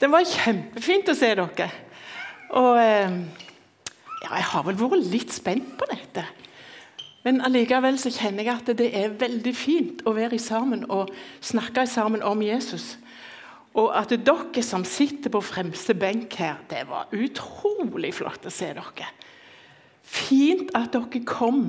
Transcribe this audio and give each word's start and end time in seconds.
Det 0.00 0.08
var 0.08 0.24
kjempefint 0.24 1.10
å 1.12 1.16
se 1.16 1.28
dere. 1.36 1.66
Og 2.56 2.78
eh, 2.80 3.16
ja, 4.24 4.30
jeg 4.32 4.46
har 4.52 4.64
vel 4.64 4.78
vært 4.80 5.10
litt 5.12 5.34
spent 5.34 5.74
på 5.76 5.88
dette. 5.90 6.24
Men 7.26 7.42
allikevel 7.44 7.98
så 8.00 8.08
kjenner 8.14 8.46
jeg 8.46 8.54
at 8.54 8.72
det 8.78 8.88
er 8.96 9.12
veldig 9.20 9.52
fint 9.52 10.00
å 10.08 10.14
være 10.16 10.38
sammen 10.40 10.86
og 10.88 11.12
snakke 11.44 11.84
sammen 11.84 12.24
om 12.24 12.40
Jesus. 12.40 12.94
Og 13.76 13.92
at 13.94 14.14
dere 14.16 14.64
som 14.64 14.86
sitter 14.88 15.30
på 15.30 15.42
fremste 15.44 15.94
benk 15.94 16.32
her, 16.40 16.62
det 16.72 16.86
var 16.88 17.12
utrolig 17.12 18.14
flott 18.16 18.48
å 18.48 18.54
se 18.54 18.72
dere. 18.72 19.12
Fint 20.00 20.72
at 20.74 20.96
dere 20.96 21.24
kom 21.28 21.66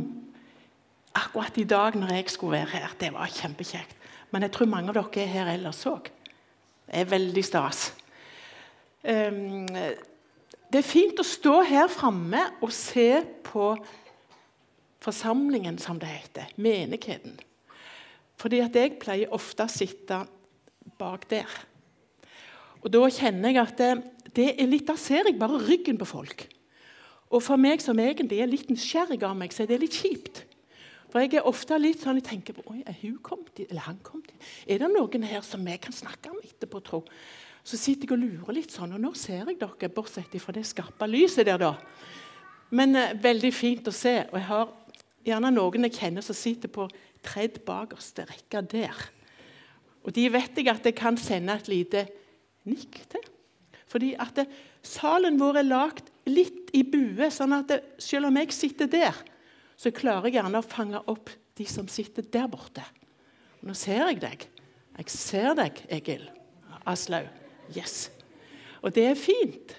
akkurat 1.19 1.59
i 1.59 1.67
dag 1.67 1.99
når 1.99 2.15
jeg 2.15 2.31
skulle 2.31 2.61
være 2.63 2.79
her. 2.79 2.95
Det 2.95 3.11
var 3.11 3.27
kjempekjekt. 3.27 3.97
Men 4.31 4.47
jeg 4.47 4.55
tror 4.55 4.71
mange 4.71 4.95
av 4.95 5.01
dere 5.01 5.25
er 5.25 5.33
her 5.35 5.51
ellers 5.57 5.83
òg. 5.91 6.07
Det 6.87 7.03
er 7.03 7.11
veldig 7.11 7.43
stas. 7.43 7.89
Um, 9.01 9.65
det 10.71 10.79
er 10.79 10.87
fint 10.87 11.19
å 11.19 11.25
stå 11.25 11.61
her 11.67 11.89
framme 11.91 12.43
og 12.61 12.71
se 12.75 13.23
på 13.43 13.73
forsamlingen, 15.01 15.79
som 15.81 15.99
det 15.99 16.11
heter. 16.11 16.53
Menigheten. 16.61 17.39
Fordi 18.39 18.61
at 18.63 18.77
jeg 18.77 18.99
pleier 19.01 19.33
ofte 19.33 19.65
å 19.65 19.71
sitte 19.71 20.21
bak 21.01 21.27
der. 21.29 21.49
Og 22.81 22.89
Da 22.93 23.01
kjenner 23.13 23.53
jeg 23.53 23.61
at 23.61 23.77
det, 23.77 23.91
det 24.33 24.47
er 24.55 24.69
litt, 24.69 24.87
Da 24.87 24.95
ser 24.97 25.27
jeg 25.27 25.39
bare 25.39 25.59
ryggen 25.61 25.97
på 25.97 26.05
folk. 26.05 26.47
Og 27.31 27.43
for 27.43 27.57
meg 27.57 27.81
som 27.81 27.99
egentlig 27.99 28.41
er 28.41 28.49
litt 28.49 28.69
nysgjerrig 28.69 29.21
av 29.23 29.37
meg, 29.37 29.53
så 29.53 29.63
er 29.63 29.71
det 29.71 29.81
litt 29.83 29.95
kjipt. 29.95 30.43
For 31.11 31.19
jeg 31.19 31.35
er 31.35 31.47
ofte 31.47 31.77
litt 31.79 32.01
sånn, 32.01 32.19
jeg 32.19 32.27
tenker 32.27 32.55
på, 32.55 32.63
Oi, 32.71 32.81
er 32.87 32.95
hun 33.01 33.17
kommet 33.23 33.53
dit? 33.55 33.67
Eller 33.69 33.83
han 33.83 33.99
kommet 34.03 34.31
dit? 34.31 34.49
Er 34.67 34.79
det 34.79 34.91
noen 34.91 35.27
her 35.27 35.43
som 35.43 35.63
vi 35.65 35.75
kan 35.81 35.95
snakke 35.95 36.31
om 36.31 36.39
etterpå, 36.43 36.79
tro? 36.87 37.03
Så 37.63 37.77
sitter 37.77 38.09
jeg 38.09 38.15
og 38.15 38.23
lurer 38.23 38.57
litt 38.57 38.73
sånn, 38.73 38.95
og 38.95 39.01
nå 39.03 39.13
ser 39.17 39.45
jeg 39.45 39.59
dere, 39.61 39.91
bortsett 39.93 40.33
fra 40.41 40.55
det 40.55 40.65
skarpe 40.65 41.07
lyset 41.09 41.45
der, 41.45 41.61
da. 41.61 41.75
Men 42.73 42.95
eh, 42.97 43.15
veldig 43.21 43.51
fint 43.53 43.89
å 43.89 43.93
se. 43.93 44.15
Og 44.31 44.37
jeg 44.39 44.47
har 44.47 44.71
gjerne 45.27 45.51
noen 45.53 45.87
jeg 45.87 45.97
kjenner 45.99 46.25
som 46.25 46.37
sitter 46.37 46.71
på 46.73 46.87
tredd 47.25 47.59
bakerste 47.67 48.25
rekke 48.29 48.63
der. 48.71 49.03
Og 50.01 50.15
de 50.15 50.25
vet 50.33 50.57
jeg 50.57 50.71
at 50.71 50.87
jeg 50.87 50.97
kan 50.97 51.19
sende 51.21 51.53
et 51.53 51.69
lite 51.69 52.05
nikk 52.69 53.03
til. 53.11 53.27
Fordi 53.91 54.13
at 54.23 54.33
det, 54.39 54.47
salen 54.87 55.37
vår 55.41 55.61
er 55.61 55.67
lagd 55.67 56.09
litt 56.29 56.71
i 56.77 56.81
bue, 56.87 57.27
sånn 57.33 57.53
at 57.57 57.69
det, 57.69 57.81
selv 58.01 58.29
om 58.29 58.39
jeg 58.39 58.55
sitter 58.55 58.89
der, 58.89 59.19
så 59.77 59.91
klarer 59.93 60.29
jeg 60.29 60.39
gjerne 60.39 60.61
å 60.61 60.65
fange 60.65 61.01
opp 61.11 61.29
de 61.59 61.67
som 61.69 61.89
sitter 61.91 62.25
der 62.33 62.47
borte. 62.49 62.85
Og 63.59 63.69
nå 63.69 63.77
ser 63.77 64.05
jeg 64.07 64.21
deg. 64.23 64.47
Jeg 65.01 65.13
ser 65.13 65.53
deg, 65.57 65.83
Egil 65.91 66.25
Aslaug. 66.89 67.40
Yes. 67.75 68.09
Og 68.81 68.93
det 68.95 69.05
er 69.11 69.19
fint. 69.19 69.75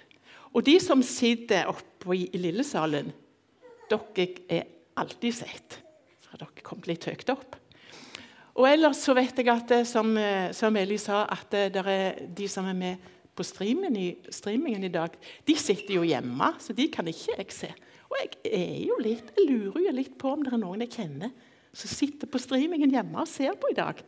Og 0.52 0.64
de 0.66 0.76
som 0.82 1.02
sitter 1.04 1.70
oppe 1.70 2.16
i, 2.16 2.26
i 2.32 2.40
lillesalen, 2.40 3.10
dere 3.90 4.28
er 4.48 4.68
alltid 5.00 5.36
sett. 5.42 5.78
Så 6.22 6.32
har 6.32 6.44
dere 6.44 6.64
kommet 6.64 6.88
litt 6.90 7.06
høyt 7.08 7.32
opp. 7.32 7.58
Og 8.52 8.68
ellers 8.68 9.00
så 9.00 9.14
vet 9.16 9.38
jeg 9.40 9.48
at 9.48 9.70
eh, 9.72 9.86
som, 9.88 10.12
eh, 10.20 10.50
som 10.56 10.76
Eli 10.76 10.98
sa, 11.00 11.24
at 11.24 11.54
eh, 11.56 11.70
det 11.72 11.84
er 11.88 12.18
de 12.28 12.48
som 12.52 12.66
er 12.68 12.76
med 12.76 13.06
på 13.32 13.44
streamingen 13.48 13.96
i, 13.96 14.08
streamingen 14.28 14.84
i 14.84 14.92
dag, 14.92 15.14
de 15.48 15.56
sitter 15.56 15.96
jo 15.96 16.02
hjemme, 16.04 16.50
så 16.60 16.76
de 16.76 16.84
kan 16.92 17.08
ikke 17.08 17.38
jeg 17.38 17.56
se. 17.56 17.70
Og 18.12 18.18
jeg 18.20 18.34
er 18.52 18.74
jo 18.84 18.98
litt, 19.00 19.32
jeg 19.38 19.48
lurer 19.48 19.86
jo 19.86 19.94
litt 19.96 20.18
på 20.20 20.34
om 20.34 20.44
det 20.44 20.52
er 20.52 20.60
noen 20.60 20.84
jeg 20.84 20.92
kjenner 20.98 21.32
som 21.72 21.88
sitter 21.88 22.28
på 22.28 22.40
streamingen 22.40 22.92
hjemme 22.92 23.22
og 23.22 23.30
ser 23.30 23.56
på 23.56 23.70
i 23.72 23.76
dag. 23.78 24.02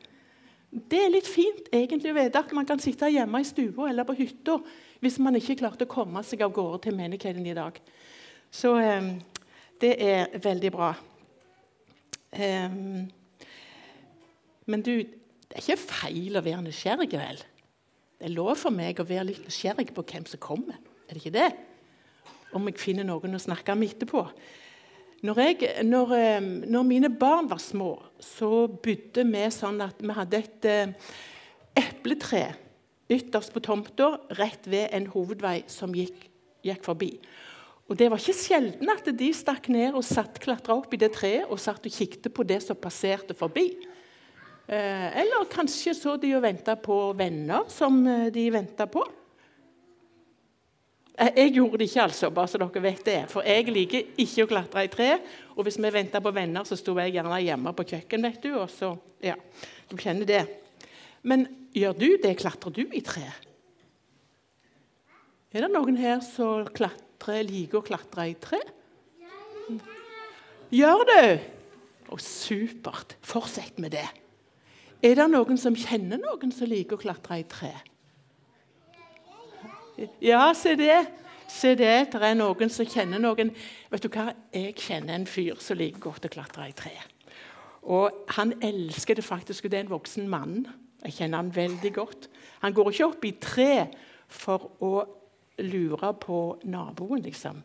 Det 0.74 0.98
er 0.98 1.12
litt 1.12 1.28
fint 1.30 1.68
egentlig 1.70 2.10
å 2.10 2.16
vite 2.16 2.40
at 2.40 2.52
man 2.56 2.66
kan 2.66 2.80
sitte 2.82 3.06
hjemme 3.12 3.38
i 3.38 3.46
stua 3.46 3.86
eller 3.92 4.06
på 4.08 4.16
hytta 4.18 4.56
hvis 5.04 5.20
man 5.22 5.36
ikke 5.38 5.60
klarte 5.60 5.86
å 5.86 5.90
komme 5.90 6.22
seg 6.26 6.42
av 6.42 6.54
gårde 6.56 6.80
til 6.86 6.96
menigheten 6.98 7.46
i 7.46 7.54
dag. 7.54 7.76
Så 8.50 8.72
um, 8.74 9.12
det 9.82 9.92
er 10.02 10.34
veldig 10.42 10.72
bra. 10.74 10.88
Um, 12.34 13.04
men 14.66 14.82
du, 14.82 14.96
det 15.04 15.54
er 15.54 15.62
ikke 15.62 15.78
feil 15.84 16.40
å 16.40 16.42
være 16.42 16.64
nysgjerrig, 16.64 17.10
vel? 17.20 17.42
Det 18.18 18.26
er 18.26 18.34
lov 18.34 18.56
for 18.58 18.74
meg 18.74 18.98
å 18.98 19.06
være 19.06 19.28
litt 19.30 19.46
nysgjerrig 19.46 19.92
på 19.94 20.06
hvem 20.10 20.26
som 20.26 20.42
kommer. 20.42 20.80
Er 21.06 21.14
det 21.14 21.22
ikke 21.22 21.36
det? 21.36 21.48
Om 22.54 22.70
jeg 22.70 22.82
finner 22.82 23.06
noen 23.06 23.38
å 23.38 23.42
snakke 23.42 23.76
med 23.78 23.94
etterpå. 23.94 24.26
Når, 25.24 25.38
jeg, 25.40 25.84
når, 25.88 26.10
når, 26.68 26.82
mine 26.84 27.08
barn 27.08 27.48
var 27.48 27.62
små, 27.62 27.94
så 28.20 28.66
bodde 28.68 29.24
vi 29.24 29.44
sånn 29.54 29.80
at 29.80 30.02
vi 30.04 30.12
hadde 30.12 30.42
et 30.42 30.68
epletre 31.80 32.42
ytterst 33.08 33.52
på 33.54 33.62
tomta, 33.64 34.14
rett 34.38 34.68
ved 34.70 34.92
en 34.94 35.08
hovedvei 35.12 35.62
som 35.70 35.94
gikk, 35.96 36.26
gikk, 36.64 36.84
forbi. 36.84 37.10
Og 37.88 37.98
Det 38.00 38.08
var 38.08 38.20
ikke 38.20 38.36
sjelden 38.36 38.92
at 38.92 39.08
de 39.12 39.32
stakk 39.36 39.68
ned 39.72 39.96
og 39.96 40.06
satt, 40.06 40.40
klatra 40.40 40.76
opp 40.78 40.94
i 40.96 41.00
det 41.00 41.12
treet 41.12 41.50
og 41.50 41.60
satt 41.60 41.84
og 41.84 41.92
kikket 41.92 42.32
på 42.32 42.46
det 42.48 42.62
som 42.64 42.78
passerte 42.80 43.36
forbi. 43.36 43.66
Eh, 44.64 45.08
eller 45.20 45.44
kanskje 45.52 45.92
så 45.92 46.14
de 46.16 46.30
og 46.38 46.44
venta 46.46 46.78
på 46.80 47.12
venner 47.16 47.66
som 47.68 47.98
eh, 48.08 48.30
de 48.32 48.46
venta 48.54 48.88
på. 48.88 49.04
Eh, 51.14 51.30
jeg 51.36 51.52
gjorde 51.54 51.78
det 51.78 51.86
ikke, 51.88 52.02
altså, 52.08 52.30
bare 52.34 52.50
så 52.50 52.58
dere 52.58 52.82
vet 52.82 53.04
det. 53.06 53.18
For 53.30 53.46
jeg 53.46 53.70
liker 53.70 54.14
ikke 54.18 54.46
å 54.46 54.50
klatre 54.50 54.84
i 54.84 54.90
tre. 54.90 55.10
Og 55.54 55.66
hvis 55.66 55.78
vi 55.78 55.92
venta 55.94 56.20
på 56.22 56.32
venner, 56.34 56.66
så 56.66 56.78
sto 56.78 56.96
jeg 56.98 57.14
gjerne 57.14 57.40
hjemme 57.44 57.74
på 57.76 57.86
kjøkken. 57.92 58.26
vet 58.26 58.42
du, 58.42 58.54
og 58.58 58.70
så, 58.70 58.96
ja, 59.22 59.36
Du 59.88 59.96
kjenner 59.96 60.26
det. 60.26 60.46
Men 61.22 61.46
gjør 61.74 61.92
du 61.92 62.08
det? 62.22 62.36
Klatrer 62.38 62.72
du 62.72 62.88
i 62.92 63.00
tre? 63.00 63.28
Er 65.52 65.60
det 65.60 65.70
noen 65.70 65.96
her 65.96 66.20
som 66.20 66.66
klatrer, 66.66 67.44
liker 67.46 67.78
å 67.78 67.84
klatre 67.84 68.30
i 68.30 68.34
tre? 68.34 68.58
Gjør 70.74 71.04
du? 71.06 71.38
Å, 72.10 72.18
supert. 72.18 73.14
Fortsett 73.22 73.78
med 73.78 73.94
det. 73.94 74.08
Er 75.04 75.14
det 75.14 75.28
noen 75.30 75.60
som 75.60 75.76
kjenner 75.76 76.18
noen 76.18 76.50
som 76.50 76.66
liker 76.66 76.96
å 76.96 77.04
klatre 77.04 77.38
i 77.38 77.46
tre? 77.46 77.70
Ja, 80.20 80.52
se 80.54 80.74
det. 80.74 81.06
Se 81.48 81.74
det. 81.78 82.12
Det 82.12 82.22
er 82.22 82.34
noen 82.34 82.70
som 82.72 82.86
kjenner 82.88 83.20
noen. 83.22 83.52
Vet 83.92 84.02
du 84.02 84.08
hva? 84.10 84.32
Jeg 84.54 84.74
kjenner 84.80 85.14
en 85.14 85.26
fyr 85.28 85.60
som 85.62 85.78
liker 85.78 86.02
godt 86.02 86.26
å 86.26 86.32
klatre 86.32 86.68
i 86.70 86.74
tre. 86.76 86.94
Og 87.84 88.24
Han 88.34 88.56
elsker 88.62 89.14
det 89.14 89.24
faktisk. 89.24 89.68
Det 89.68 89.78
er 89.78 89.84
en 89.84 89.92
voksen 89.92 90.28
mann. 90.28 90.64
Jeg 91.04 91.18
kjenner 91.18 91.42
han 91.42 91.52
veldig 91.54 91.92
godt. 91.94 92.28
Han 92.64 92.72
går 92.72 92.90
ikke 92.90 93.06
opp 93.06 93.24
i 93.24 93.34
tre 93.38 93.86
for 94.28 94.70
å 94.82 94.92
lure 95.60 96.10
på 96.18 96.38
naboen, 96.64 97.22
liksom. 97.22 97.60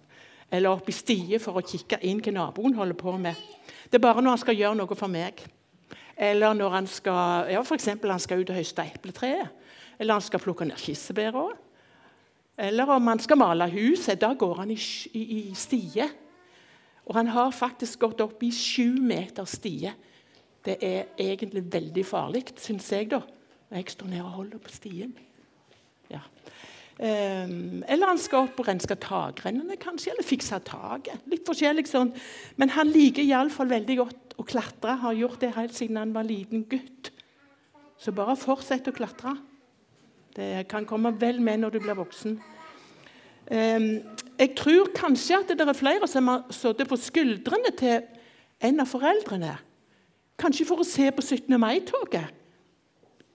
Eller 0.51 0.69
opp 0.69 0.89
i 0.89 0.93
stier 0.93 1.39
for 1.41 1.57
å 1.57 1.63
kikke 1.65 2.01
inn 2.05 2.19
hva 2.21 2.33
naboen 2.35 2.75
holder 2.75 2.97
på 2.99 3.15
med. 3.17 3.37
Det 3.89 3.97
er 3.97 4.03
bare 4.03 4.21
når 4.21 4.35
han 4.35 4.43
skal 4.43 4.59
gjøre 4.59 4.77
noe 4.77 4.97
for 4.99 5.09
meg. 5.09 5.41
Eller 6.19 6.53
når 6.53 6.75
han 6.75 6.87
skal, 6.89 7.49
ja, 7.49 7.63
for 7.63 7.79
han 7.79 8.19
skal 8.19 8.43
ut 8.43 8.51
og 8.51 8.59
høste 8.59 8.85
epletreet. 8.85 9.55
Eller 9.97 10.19
han 10.19 10.25
skal 10.25 10.43
plukke 10.43 10.67
ned 10.67 10.77
kirsebæret. 10.77 11.68
Eller 12.59 12.89
om 12.91 13.07
han 13.07 13.21
skal 13.23 13.39
male 13.39 13.69
huset. 13.71 14.19
Da 14.19 14.33
går 14.35 14.63
han 14.63 14.71
i, 14.73 14.77
i, 15.15 15.23
i 15.39 15.55
stie. 15.55 16.09
Og 17.07 17.15
han 17.15 17.31
har 17.33 17.55
faktisk 17.55 18.03
gått 18.03 18.21
opp 18.21 18.43
i 18.43 18.51
sju 18.53 18.99
meter 19.01 19.47
stie. 19.49 19.93
Det 20.65 20.75
er 20.83 21.13
egentlig 21.17 21.63
veldig 21.71 22.03
farlig, 22.05 22.43
syns 22.59 22.91
jeg, 22.91 23.09
da. 23.13 23.23
Jeg 23.71 23.93
står 23.93 24.11
ned 24.11 24.25
og 24.25 24.35
holder 24.35 24.61
på 24.61 24.73
stien. 24.73 25.13
Ja. 26.11 26.21
Um, 26.99 27.79
eller 27.87 28.11
han 28.11 28.19
skal 28.19 28.49
opp 28.49 28.59
og 28.59 28.67
renske 28.67 28.97
takrennene, 28.99 29.77
kanskje, 29.79 30.11
eller 30.11 30.27
fikse 30.27 30.59
taket. 30.67 31.23
Litt 31.31 31.47
forskjellig 31.47 31.87
sånn. 31.87 32.11
Men 32.59 32.73
han 32.75 32.91
liker 32.91 33.23
iallfall 33.23 33.71
veldig 33.71 33.97
godt 34.01 34.35
å 34.41 34.45
klatre. 34.47 34.97
Har 34.99 35.15
gjort 35.15 35.39
det 35.45 35.53
helt 35.55 35.77
siden 35.77 36.01
han 36.01 36.11
var 36.13 36.27
liten 36.27 36.67
gutt. 36.69 37.13
Så 37.99 38.11
bare 38.15 38.35
fortsett 38.39 38.89
å 38.91 38.95
klatre. 38.95 39.37
Det 40.39 40.67
kan 40.71 40.85
komme 40.87 41.11
vel 41.19 41.41
med 41.43 41.59
når 41.59 41.73
du 41.75 41.81
blir 41.83 41.97
voksen. 41.99 42.37
Jeg 43.49 44.51
tror 44.55 44.91
kanskje 44.95 45.41
at 45.41 45.49
det 45.51 45.65
er 45.67 45.75
flere 45.75 46.07
som 46.07 46.29
har 46.31 46.45
sittet 46.55 46.87
på 46.87 46.95
skuldrene 46.99 47.73
til 47.75 48.05
en 48.63 48.79
av 48.79 48.87
foreldrene. 48.87 49.57
Kanskje 50.39 50.67
for 50.69 50.79
å 50.79 50.87
se 50.87 51.09
på 51.11 51.25
17. 51.25 51.57
mai-toget. 51.59 52.29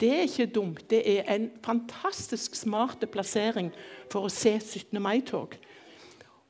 Det 0.01 0.11
er 0.15 0.25
ikke 0.25 0.49
dumt. 0.55 0.81
Det 0.91 1.03
er 1.05 1.29
en 1.35 1.51
fantastisk 1.65 2.57
smart 2.57 3.05
plassering 3.13 3.69
for 4.13 4.25
å 4.25 4.33
se 4.33 4.57
17. 4.57 4.97
mai-tog. 5.03 5.59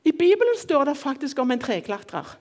I 0.05 0.13
Bibelen 0.15 0.55
står 0.61 0.87
det 0.87 0.97
faktisk 1.01 1.39
om 1.43 1.51
en 1.51 1.61
treklatrer. 1.61 2.37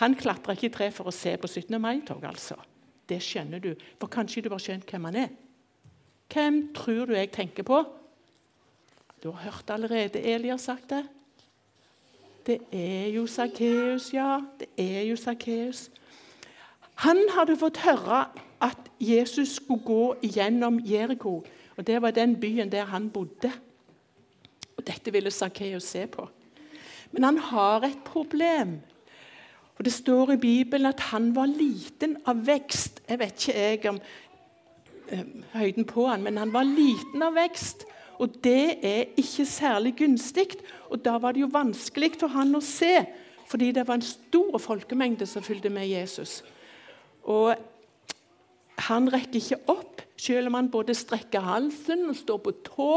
Han 0.00 0.16
klatrer 0.16 0.56
ikke 0.56 0.70
i 0.70 0.74
tre 0.78 0.90
for 0.96 1.10
å 1.10 1.14
se 1.14 1.36
på 1.36 1.50
17. 1.50 1.76
mai-tog, 1.76 2.24
altså. 2.24 2.56
Det 3.04 3.20
skjønner 3.20 3.60
du. 3.60 3.74
For 4.00 4.08
kanskje 4.08 4.46
du 4.46 4.52
har 4.54 4.62
skjønt 4.62 4.88
hvem 4.88 5.08
han 5.10 5.22
er. 5.26 5.32
Hvem 6.32 6.74
tror 6.74 7.06
du 7.10 7.14
jeg 7.14 7.32
tenker 7.34 7.66
på? 7.66 7.84
Du 9.22 9.30
har 9.30 9.50
hørt 9.50 9.70
allerede 9.70 10.20
Eli 10.22 10.48
har 10.48 10.56
sagt 10.56 10.90
det. 10.90 11.04
Det 12.46 12.58
er 12.72 13.10
jo 13.12 13.26
Sakkeus, 13.26 14.12
ja. 14.14 14.40
Det 14.58 14.68
er 14.78 15.02
jo 15.10 15.16
Sakkeus. 15.16 15.90
Han 17.04 17.18
hadde 17.34 17.56
fått 17.56 17.82
høre 17.84 18.24
at 18.60 18.88
Jesus 19.00 19.56
skulle 19.56 19.84
gå 19.84 20.14
gjennom 20.22 20.80
Jeriko. 20.84 21.42
Og 21.76 21.86
Det 21.86 22.02
var 22.02 22.10
den 22.10 22.36
byen 22.40 22.72
der 22.72 22.84
han 22.84 23.10
bodde. 23.10 23.52
Og 24.76 24.86
Dette 24.86 25.12
ville 25.12 25.30
Sakkeus 25.30 25.84
se 25.84 26.06
på. 26.06 26.28
Men 27.12 27.24
han 27.24 27.38
har 27.38 27.84
et 27.84 27.98
problem. 28.04 28.80
Og 29.78 29.84
Det 29.84 29.92
står 29.92 30.32
i 30.32 30.36
Bibelen 30.36 30.86
at 30.86 31.00
han 31.00 31.34
var 31.36 31.46
liten 31.46 32.16
av 32.26 32.46
vekst. 32.46 33.02
Jeg 33.08 33.18
vet 33.18 33.48
ikke 33.48 33.58
jeg 33.58 33.86
om 33.88 34.00
høyden 35.54 35.86
på 35.88 36.06
han, 36.08 36.22
men 36.22 36.38
han 36.40 36.52
var 36.54 36.68
liten 36.68 37.22
av 37.24 37.36
vekst. 37.38 37.86
Og 38.20 38.36
det 38.44 38.84
er 38.84 39.14
ikke 39.20 39.46
særlig 39.48 39.94
gunstig. 39.98 40.52
Og 40.92 41.00
da 41.04 41.16
var 41.18 41.32
det 41.32 41.44
jo 41.44 41.52
vanskelig 41.52 42.12
for 42.20 42.32
han 42.34 42.52
å 42.56 42.62
se, 42.64 43.00
fordi 43.50 43.72
det 43.74 43.86
var 43.88 43.98
en 43.98 44.06
stor 44.06 44.58
folkemengde 44.60 45.26
som 45.26 45.42
fulgte 45.42 45.72
med 45.72 45.88
Jesus. 45.88 46.40
Og 47.24 47.54
han 48.90 49.08
rekker 49.12 49.40
ikke 49.40 49.60
opp. 49.72 50.04
Selv 50.20 50.50
om 50.50 50.58
han 50.58 50.70
både 50.70 50.94
strekker 50.94 51.40
halsen 51.40 52.10
og 52.10 52.16
står 52.18 52.40
på 52.44 52.54
tå, 52.66 52.90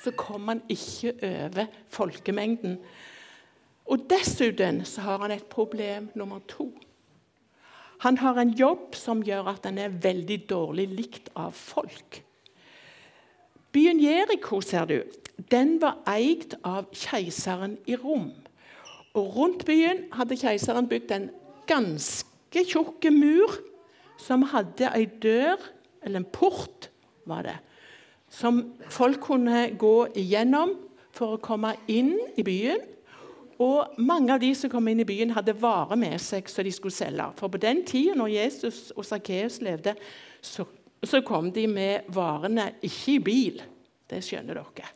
så 0.00 0.12
kommer 0.16 0.56
han 0.56 0.62
ikke 0.72 1.12
over 1.28 1.66
folkemengden. 1.92 2.78
Og 3.90 4.06
Dessuten 4.08 4.84
så 4.88 5.04
har 5.04 5.24
han 5.26 5.34
et 5.34 5.44
problem 5.50 6.08
nummer 6.16 6.40
to. 6.48 6.70
Han 8.00 8.18
har 8.22 8.38
en 8.40 8.52
jobb 8.56 8.96
som 8.96 9.20
gjør 9.24 9.52
at 9.52 9.66
han 9.68 9.78
er 9.78 9.92
veldig 9.92 10.38
dårlig 10.48 10.86
likt 10.88 11.28
av 11.36 11.52
folk. 11.56 12.22
Byen 13.70 14.00
Jeriko 14.02 14.60
ser 14.64 14.88
du, 14.88 15.02
den 15.52 15.76
var 15.82 16.00
eid 16.10 16.56
av 16.66 16.88
keiseren 16.96 17.76
i 17.86 17.98
Rom. 18.00 18.30
Og 19.14 19.36
Rundt 19.36 19.66
byen 19.68 20.06
hadde 20.14 20.38
keiseren 20.38 20.88
bygd 20.90 21.12
en 21.14 21.28
ganske 21.70 22.64
tjukk 22.66 23.06
mur 23.14 23.60
som 24.20 24.44
hadde 24.50 24.90
ei 24.94 25.06
dør, 25.22 25.60
eller 26.02 26.22
en 26.22 26.30
port, 26.32 26.88
var 27.28 27.44
det, 27.46 27.56
som 28.32 28.62
folk 28.90 29.20
kunne 29.28 29.68
gå 29.78 29.94
igjennom 30.18 30.72
for 31.14 31.36
å 31.36 31.42
komme 31.42 31.74
inn 31.90 32.14
i 32.38 32.44
byen. 32.46 32.80
Og 33.60 33.98
Mange 34.00 34.32
av 34.32 34.40
de 34.40 34.54
som 34.56 34.70
kom 34.72 34.88
inn 34.88 35.02
i 35.02 35.08
byen, 35.08 35.34
hadde 35.36 35.56
varer 35.60 35.98
med 36.00 36.16
seg 36.22 36.48
som 36.48 36.64
de 36.64 36.72
skulle 36.72 36.96
selge. 36.96 37.26
For 37.36 37.52
på 37.52 37.60
den 37.60 37.82
tida 37.84 38.14
når 38.16 38.32
Jesus 38.32 38.78
og 38.96 39.04
Sakkeus 39.04 39.60
levde, 39.64 39.92
så, 40.40 40.64
så, 41.04 41.20
kom 41.20 41.50
de 41.52 41.66
med 41.68 42.08
varene 42.14 42.70
ikke 42.80 43.12
i 43.12 43.20
bil. 43.24 43.60
Det 44.08 44.22
skjønner 44.24 44.56
dere. 44.62 44.94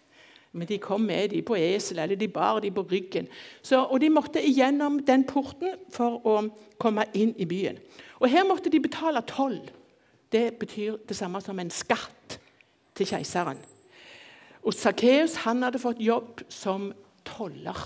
Men 0.54 0.68
de 0.70 0.78
kom 0.78 1.02
med 1.02 1.32
de 1.34 1.42
på 1.42 1.58
esel, 1.58 1.98
eller 1.98 2.16
de 2.16 2.28
bar 2.30 2.60
de 2.62 2.70
på 2.72 2.86
ryggen. 2.88 3.26
Så, 3.60 3.82
og 3.82 4.00
De 4.00 4.08
måtte 4.08 4.40
igjennom 4.40 5.00
den 5.04 5.26
porten 5.26 5.74
for 5.92 6.22
å 6.24 6.36
komme 6.80 7.04
inn 7.12 7.34
i 7.36 7.46
byen. 7.50 7.80
Og 8.22 8.30
Her 8.30 8.46
måtte 8.48 8.70
de 8.70 8.80
betale 8.80 9.20
toll. 9.28 9.58
Det 10.32 10.54
betyr 10.58 11.02
det 11.08 11.16
samme 11.18 11.42
som 11.42 11.58
en 11.58 11.74
skatt 11.74 12.38
til 12.94 13.10
keiseren. 13.10 13.58
Og 14.64 14.72
Sakkeus 14.72 15.34
hadde 15.42 15.82
fått 15.82 16.00
jobb 16.00 16.46
som 16.48 16.92
toller. 17.26 17.82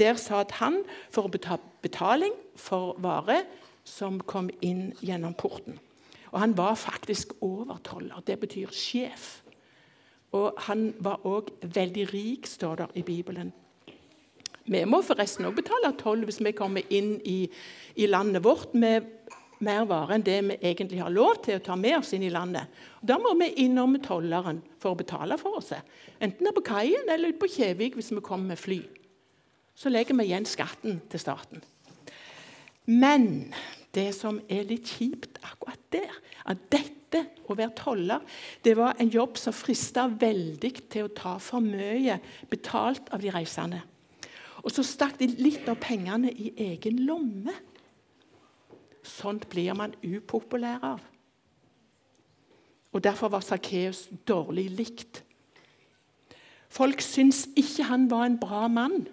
Der 0.00 0.16
satt 0.16 0.56
han 0.62 0.80
for 1.12 1.28
å 1.28 1.32
beta 1.32 1.58
betaling 1.84 2.32
for 2.56 2.96
varer 3.04 3.44
som 3.84 4.20
kom 4.24 4.48
inn 4.64 4.94
gjennom 5.04 5.36
porten. 5.36 5.78
Og 6.32 6.40
Han 6.40 6.56
var 6.56 6.74
faktisk 6.74 7.34
overtoller. 7.40 8.22
Det 8.26 8.38
betyr 8.40 8.72
sjef. 8.72 9.42
Og 10.32 10.54
han 10.68 10.92
var 11.02 11.26
òg 11.26 11.50
veldig 11.62 12.06
rik, 12.12 12.46
står 12.46 12.76
det 12.76 12.86
i 12.94 13.02
Bibelen. 13.02 13.52
Vi 14.70 14.84
må 14.86 15.00
forresten 15.02 15.48
òg 15.48 15.56
betale 15.58 15.90
toll 15.98 16.22
hvis 16.28 16.38
vi 16.44 16.52
kommer 16.54 16.86
inn 16.94 17.16
i, 17.26 17.48
i 17.98 18.06
landet 18.06 18.44
vårt 18.44 18.76
med 18.78 19.08
mer 19.60 19.82
varer 19.88 20.14
enn 20.14 20.24
det 20.24 20.36
vi 20.46 20.58
egentlig 20.60 21.00
har 21.02 21.10
lov 21.10 21.42
til 21.44 21.58
å 21.58 21.64
ta 21.64 21.74
med 21.76 21.98
oss 21.98 22.12
inn 22.14 22.22
i 22.22 22.30
landet. 22.32 22.70
Da 23.02 23.18
må 23.18 23.34
vi 23.40 23.50
innom 23.64 23.98
tolleren 24.04 24.62
for 24.78 24.94
å 24.94 25.00
betale 25.00 25.36
for 25.40 25.58
oss. 25.58 25.74
Enten 26.20 26.46
det 26.46 26.52
er 26.52 26.56
på 26.56 26.68
kaien 26.70 27.10
eller 27.10 27.34
ute 27.34 27.42
på 27.42 27.50
Kjevik 27.50 27.98
hvis 27.98 28.12
vi 28.14 28.22
kommer 28.24 28.54
med 28.54 28.62
fly. 28.62 28.78
Så 29.80 29.88
legger 29.88 30.16
vi 30.18 30.28
igjen 30.28 30.48
skatten 30.48 30.98
til 31.08 31.22
staten. 31.22 31.62
Men 32.90 33.54
det 33.96 34.10
som 34.16 34.40
er 34.50 34.66
litt 34.68 34.90
kjipt 34.92 35.38
akkurat 35.46 35.80
der, 35.94 36.10
at 36.44 36.66
dette 36.72 37.24
å 37.50 37.56
være 37.58 37.74
toller 37.78 38.24
det 38.64 38.76
var 38.78 38.98
en 39.00 39.10
jobb 39.10 39.38
som 39.40 39.56
frista 39.56 40.04
veldig 40.10 40.72
til 40.92 41.08
å 41.08 41.14
ta 41.16 41.36
for 41.42 41.64
mye 41.64 42.18
betalt 42.50 43.08
av 43.14 43.24
de 43.24 43.32
reisende. 43.32 43.80
Og 44.60 44.72
så 44.74 44.84
stakk 44.84 45.16
de 45.20 45.30
litt 45.40 45.68
av 45.70 45.78
pengene 45.80 46.30
i 46.30 46.52
egen 46.70 47.00
lomme. 47.08 47.54
Sånt 49.06 49.48
blir 49.50 49.72
man 49.78 49.96
upopulær 50.04 50.84
av. 50.84 51.00
Og 52.92 53.04
Derfor 53.04 53.30
var 53.32 53.46
Sakkeus 53.46 54.08
dårlig 54.28 54.66
likt. 54.74 55.22
Folk 56.70 57.00
syntes 57.02 57.46
ikke 57.58 57.86
han 57.88 58.10
var 58.10 58.26
en 58.26 58.38
bra 58.42 58.66
mann. 58.68 59.06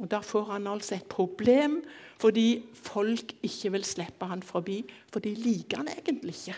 Og 0.00 0.08
Da 0.10 0.20
får 0.24 0.44
han 0.52 0.66
altså 0.66 0.94
et 0.96 1.06
problem 1.06 1.82
fordi 2.20 2.62
folk 2.74 3.32
ikke 3.42 3.72
vil 3.72 3.84
slippe 3.84 4.26
han 4.28 4.42
forbi, 4.42 4.82
for 5.12 5.20
de 5.24 5.34
liker 5.34 5.80
han 5.80 5.88
egentlig 5.88 6.34
ikke. 6.34 6.56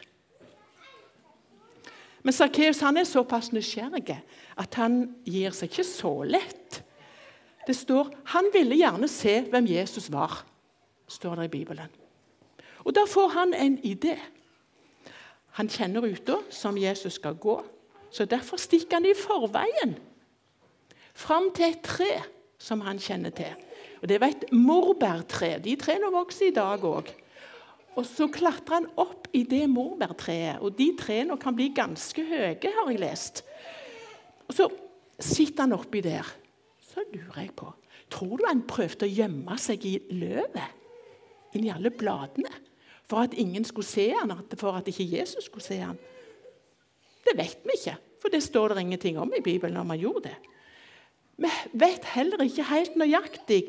Men 2.22 2.34
Sakkeus 2.34 2.82
er 2.82 3.04
såpass 3.04 3.52
nysgjerrig 3.52 4.16
at 4.58 4.74
han 4.74 5.14
gir 5.26 5.54
seg 5.54 5.70
ikke 5.70 5.86
så 5.86 6.12
lett. 6.26 6.82
Det 7.66 7.76
står 7.76 8.10
han 8.34 8.50
ville 8.54 8.78
gjerne 8.78 9.08
se 9.10 9.40
hvem 9.50 9.66
Jesus 9.70 10.10
var, 10.12 10.44
står 11.06 11.34
det 11.34 11.44
i 11.44 11.54
Bibelen. 11.58 11.90
Og 12.84 12.94
Da 12.94 13.06
får 13.06 13.28
han 13.28 13.54
en 13.54 13.78
idé. 13.86 14.18
Han 15.58 15.68
kjenner 15.68 16.02
ruta 16.02 16.40
som 16.50 16.78
Jesus 16.78 17.12
skal 17.12 17.34
gå, 17.34 17.62
så 18.10 18.24
derfor 18.24 18.56
stikker 18.56 18.96
han 18.96 19.06
i 19.06 19.14
forveien 19.14 19.96
fram 21.14 21.50
til 21.54 21.70
et 21.70 21.82
tre 21.84 22.22
som 22.62 22.82
han 22.86 23.00
kjenner 23.02 23.34
til. 23.34 23.52
Og 24.02 24.08
Det 24.08 24.20
var 24.20 24.32
et 24.32 24.46
morbærtre. 24.52 25.58
De 25.62 25.76
trærne 25.76 26.12
vokser 26.14 26.50
i 26.50 26.54
dag 26.54 26.82
òg. 26.86 27.10
Og 27.96 28.06
Så 28.06 28.28
klatrer 28.32 28.80
han 28.80 28.88
opp 28.96 29.28
i 29.32 29.42
det 29.44 29.68
morbærtreet, 29.68 30.62
og 30.62 30.78
de 30.78 30.92
trærne 30.98 31.36
kan 31.38 31.54
bli 31.54 31.72
ganske 31.74 32.24
høye, 32.24 32.56
har 32.56 32.90
jeg 32.90 33.00
lest. 33.00 33.44
Og 34.48 34.54
Så 34.54 34.68
sitter 35.20 35.62
han 35.66 35.72
oppi 35.72 36.00
der. 36.00 36.26
Så 36.80 37.04
lurer 37.12 37.40
jeg 37.42 37.54
på 37.56 37.72
Tror 38.12 38.36
du 38.36 38.44
han 38.44 38.66
prøvde 38.68 39.06
å 39.06 39.08
gjemme 39.08 39.56
seg 39.56 39.84
i 39.88 39.94
løvet? 40.10 40.74
Inni 41.56 41.70
alle 41.72 41.88
bladene? 41.88 42.50
For 43.08 43.24
at 43.24 43.34
ingen 43.34 43.64
skulle 43.64 43.88
se 43.88 44.10
han, 44.12 44.32
for 44.56 44.76
at 44.76 44.88
ikke 44.88 45.06
Jesus 45.18 45.46
skulle 45.48 45.64
se 45.64 45.78
han? 45.80 45.96
Det 47.24 47.32
vet 47.38 47.64
vi 47.64 47.76
ikke, 47.78 47.96
for 48.20 48.28
det 48.28 48.42
står 48.42 48.74
det 48.74 48.84
ingenting 48.84 49.18
om 49.18 49.32
i 49.32 49.40
Bibelen 49.40 49.80
om 49.80 49.90
han 49.94 50.00
gjorde 50.00 50.28
det. 50.28 50.51
Vi 51.36 51.50
vet 51.72 52.04
heller 52.14 52.44
ikke 52.44 52.68
helt 52.68 52.96
nøyaktig 53.00 53.64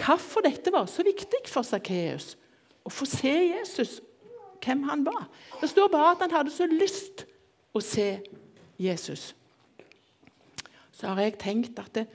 hvorfor 0.00 0.44
dette 0.44 0.72
var 0.72 0.86
så 0.88 1.04
viktig 1.04 1.42
for 1.50 1.66
Sakkeus. 1.66 2.34
Å 2.86 2.92
få 2.92 3.06
se 3.08 3.32
Jesus, 3.50 3.98
hvem 4.64 4.86
han 4.88 5.04
var. 5.04 5.26
Det 5.60 5.68
står 5.70 5.90
bare 5.92 6.14
at 6.14 6.24
han 6.24 6.36
hadde 6.38 6.54
så 6.54 6.68
lyst 6.70 7.26
å 7.76 7.82
se 7.84 8.08
Jesus. 8.80 9.34
Så 10.96 11.08
har 11.08 11.20
jeg 11.24 11.38
tenkt 11.40 11.78
at 11.80 11.92
det, 11.96 12.06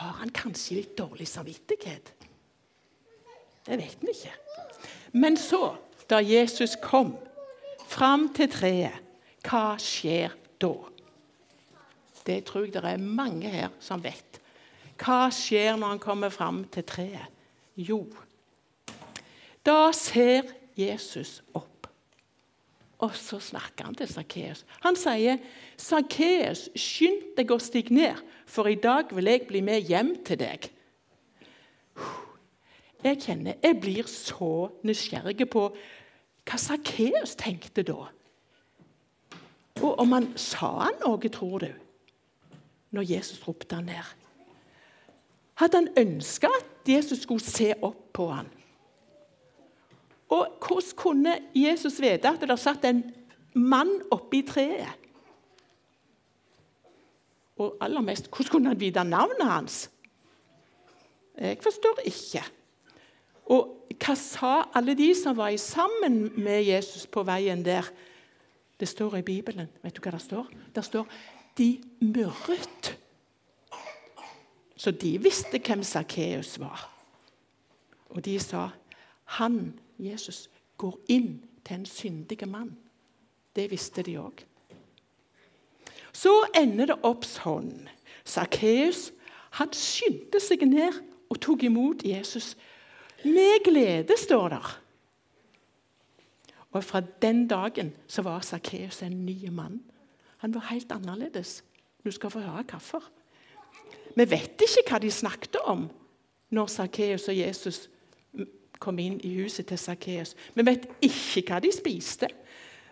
har 0.00 0.20
han 0.20 0.30
kanskje 0.32 0.80
litt 0.80 0.92
dårlig 0.98 1.26
samvittighet? 1.28 2.12
Det 3.66 3.78
vet 3.80 4.04
vi 4.04 4.12
ikke. 4.14 4.32
Men 5.12 5.36
så, 5.40 5.74
da 6.08 6.20
Jesus 6.22 6.76
kom 6.80 7.16
fram 7.90 8.28
til 8.36 8.50
treet, 8.52 9.00
hva 9.44 9.74
skjer 9.80 10.36
da? 10.62 10.72
Det 12.26 12.42
tror 12.48 12.66
jeg 12.66 12.74
det 12.74 12.84
er 12.84 13.00
mange 13.00 13.48
her 13.48 13.70
som 13.80 14.02
vet. 14.04 14.40
Hva 15.00 15.30
skjer 15.32 15.78
når 15.80 15.94
han 15.94 16.02
kommer 16.02 16.32
fram 16.32 16.64
til 16.72 16.84
treet? 16.84 17.38
Jo, 17.80 18.04
da 19.64 19.90
ser 19.96 20.50
Jesus 20.76 21.40
opp. 21.54 21.86
Og 23.00 23.14
så 23.16 23.38
snakker 23.40 23.86
han 23.88 23.96
til 23.96 24.08
Sakkeus. 24.08 24.64
Han 24.84 24.96
sier, 24.96 25.38
'Sakkeus, 25.76 26.68
skynd 26.76 27.36
deg 27.36 27.50
å 27.50 27.58
stige 27.58 27.94
ned, 27.94 28.20
for 28.46 28.68
i 28.68 28.76
dag 28.76 29.08
vil 29.16 29.24
jeg 29.24 29.46
bli 29.48 29.60
med 29.60 29.80
hjem 29.88 30.16
til 30.24 30.38
deg.' 30.38 30.70
Jeg 33.04 33.16
kjenner, 33.22 33.54
jeg 33.62 33.80
blir 33.80 34.04
så 34.04 34.68
nysgjerrig 34.84 35.48
på 35.48 35.70
hva 36.44 36.58
Sakkeus 36.60 37.32
tenkte 37.40 37.82
da. 37.82 38.10
Og 39.80 39.94
om 40.02 40.12
han 40.12 40.26
sa 40.36 40.90
noe, 41.00 41.28
tror 41.32 41.64
du? 41.64 41.70
Når 42.90 43.06
Jesus 43.10 43.42
ropte 43.48 43.78
han 43.78 43.88
ned? 43.90 44.14
Hadde 45.60 45.82
han 45.82 45.92
ønska 46.00 46.48
at 46.48 46.88
Jesus 46.88 47.22
skulle 47.26 47.44
se 47.44 47.72
opp 47.82 48.12
på 48.16 48.30
han? 48.32 48.48
Og 50.30 50.46
hvordan 50.62 50.96
kunne 50.96 51.34
Jesus 51.54 51.98
vite 52.00 52.30
at 52.30 52.42
det 52.46 52.58
satt 52.60 52.86
en 52.86 53.02
mann 53.54 53.90
oppi 54.14 54.42
treet? 54.46 54.96
Og 57.60 57.76
aller 57.82 58.00
mest, 58.00 58.30
hvordan 58.30 58.50
kunne 58.50 58.72
han 58.72 58.80
vite 58.80 59.04
navnet 59.04 59.44
hans? 59.44 59.90
Jeg 61.36 61.58
forstår 61.62 62.00
ikke. 62.08 62.44
Og 63.50 63.74
hva 64.00 64.14
sa 64.16 64.52
alle 64.76 64.94
de 64.96 65.10
som 65.18 65.36
var 65.36 65.52
sammen 65.60 66.30
med 66.40 66.62
Jesus 66.68 67.06
på 67.10 67.24
veien 67.26 67.64
der? 67.64 67.84
Det 68.80 68.88
står 68.88 69.18
i 69.18 69.26
Bibelen. 69.26 69.68
Vet 69.82 69.96
du 69.96 70.00
hva 70.00 70.14
det 70.14 70.22
står? 70.24 70.46
Det 70.72 70.84
står 70.84 71.08
'de 71.60 71.80
murret'. 72.00 72.98
Så 74.76 74.90
de 74.90 75.22
visste 75.22 75.60
hvem 75.66 75.82
Sakkeus 75.82 76.58
var. 76.60 76.96
Og 78.08 78.24
de 78.24 78.40
sa, 78.40 78.68
'Han, 79.24 79.80
Jesus, 79.98 80.50
går 80.76 81.00
inn 81.08 81.44
til 81.64 81.74
en 81.74 81.86
syndig 81.86 82.48
mann'. 82.48 82.76
Det 83.56 83.70
visste 83.70 84.02
de 84.02 84.18
òg. 84.18 84.44
Så 86.12 86.46
ender 86.54 86.86
det 86.86 86.96
opp 87.02 87.24
sånn. 87.24 87.88
Sakkeus 88.24 89.12
skyndte 89.72 90.40
seg 90.40 90.68
ned 90.68 90.92
og 91.30 91.40
tok 91.40 91.62
imot 91.62 92.04
Jesus. 92.04 92.56
Med 93.24 93.64
glede, 93.64 94.16
står 94.18 94.48
der. 94.48 94.80
Og 96.72 96.84
Fra 96.84 97.00
den 97.22 97.48
dagen 97.48 97.92
så 98.06 98.22
var 98.22 98.40
Sakkeus 98.40 99.02
en 99.02 99.26
ny 99.26 99.48
mann. 99.48 99.89
Han 100.40 100.54
var 100.54 100.70
helt 100.70 100.92
annerledes. 100.92 101.60
Du 102.04 102.10
skal 102.10 102.32
få 102.32 102.40
høre 102.40 102.64
hvorfor. 102.70 103.04
Vi 104.16 104.26
vet 104.30 104.62
ikke 104.64 104.86
hva 104.88 105.00
de 105.02 105.10
snakket 105.12 105.60
om 105.68 105.86
når 106.50 106.70
Sakkeus 106.72 107.28
og 107.30 107.36
Jesus 107.38 107.88
kom 108.80 108.98
inn 108.98 109.18
i 109.26 109.34
huset 109.36 109.68
til 109.68 109.78
Sakkeus. 109.78 110.34
Vi 110.56 110.64
vet 110.66 110.88
ikke 111.04 111.44
hva 111.46 111.60
de 111.62 111.72
spiste. 111.74 112.30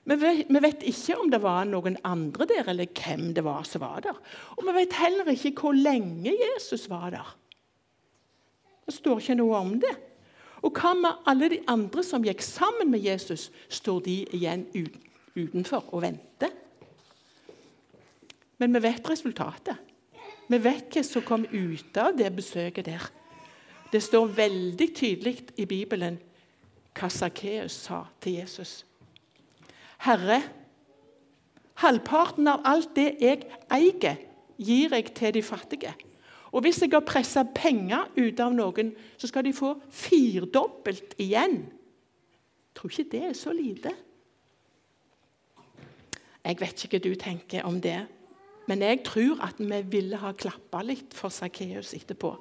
Vi 0.09 0.17
vet, 0.17 0.45
vi 0.49 0.61
vet, 0.63 0.85
ikke 0.89 1.17
om 1.21 1.31
det 1.33 1.41
var 1.43 1.67
noen 1.69 1.99
andre 2.07 2.47
der, 2.49 2.69
eller 2.71 2.89
hvem 2.97 3.33
det 3.37 3.45
var 3.45 3.67
som 3.69 3.83
var 3.83 4.05
der. 4.05 4.21
Og 4.57 4.65
vi 4.69 4.77
vet 4.79 4.97
heller 4.97 5.29
ikke 5.33 5.53
hvor 5.61 5.77
lenge 5.77 6.33
Jesus 6.33 6.87
var 6.89 7.11
der. 7.13 7.35
Det 8.87 8.95
står 8.97 9.21
ikke 9.21 9.37
noe 9.41 9.57
om 9.57 9.75
det. 9.81 9.97
Og 10.65 10.73
hva 10.75 10.95
med 10.97 11.27
alle 11.29 11.51
de 11.53 11.59
andre 11.69 12.03
som 12.05 12.25
gikk 12.25 12.41
sammen 12.45 12.91
med 12.93 13.05
Jesus? 13.05 13.51
Står 13.69 14.01
de 14.07 14.23
igjen 14.37 14.65
utenfor 15.37 15.93
og 15.93 16.03
venter? 16.07 16.55
Men 18.59 18.75
vi 18.75 18.83
vet 18.83 19.11
resultatet. 19.11 19.77
Vi 20.49 20.59
vet 20.59 20.95
hva 20.95 21.05
som 21.05 21.25
kom 21.25 21.45
ut 21.53 21.99
av 22.01 22.17
det 22.17 22.31
besøket 22.35 22.89
der. 22.89 23.05
Det 23.93 24.01
står 24.05 24.33
veldig 24.37 24.89
tydelig 24.97 25.37
i 25.61 25.67
Bibelen 25.69 26.19
hva 26.99 27.09
Sakkeus 27.13 27.77
sa 27.87 28.03
til 28.21 28.41
Jesus. 28.41 28.83
Herre, 30.03 30.41
halvparten 31.83 32.49
av 32.51 32.65
alt 32.67 32.95
det 32.97 33.13
jeg 33.23 33.47
eier, 33.71 34.19
gir 34.59 34.95
jeg 34.95 35.15
til 35.15 35.35
de 35.37 35.43
fattige. 35.47 35.95
Og 36.51 36.65
hvis 36.65 36.81
jeg 36.83 36.91
har 36.95 37.05
pressa 37.07 37.45
penger 37.45 38.09
ut 38.17 38.41
av 38.41 38.55
noen, 38.57 38.95
så 39.21 39.29
skal 39.29 39.45
de 39.45 39.55
få 39.55 39.75
firdobbelt 39.93 41.15
igjen. 41.21 41.61
Jeg 41.69 42.79
tror 42.79 42.93
ikke 42.95 43.11
det 43.13 43.25
er 43.29 43.37
så 43.37 43.53
lite. 43.53 43.93
Jeg 46.45 46.61
vet 46.61 46.85
ikke 46.85 46.97
hva 46.97 47.05
du 47.05 47.19
tenker 47.21 47.67
om 47.69 47.77
det, 47.83 47.99
men 48.69 48.85
jeg 48.85 49.01
tror 49.07 49.41
at 49.47 49.61
vi 49.61 49.81
ville 49.97 50.19
ha 50.21 50.35
klappa 50.37 50.83
litt 50.85 51.17
for 51.17 51.33
Sakkeus 51.33 51.95
etterpå. 51.97 52.35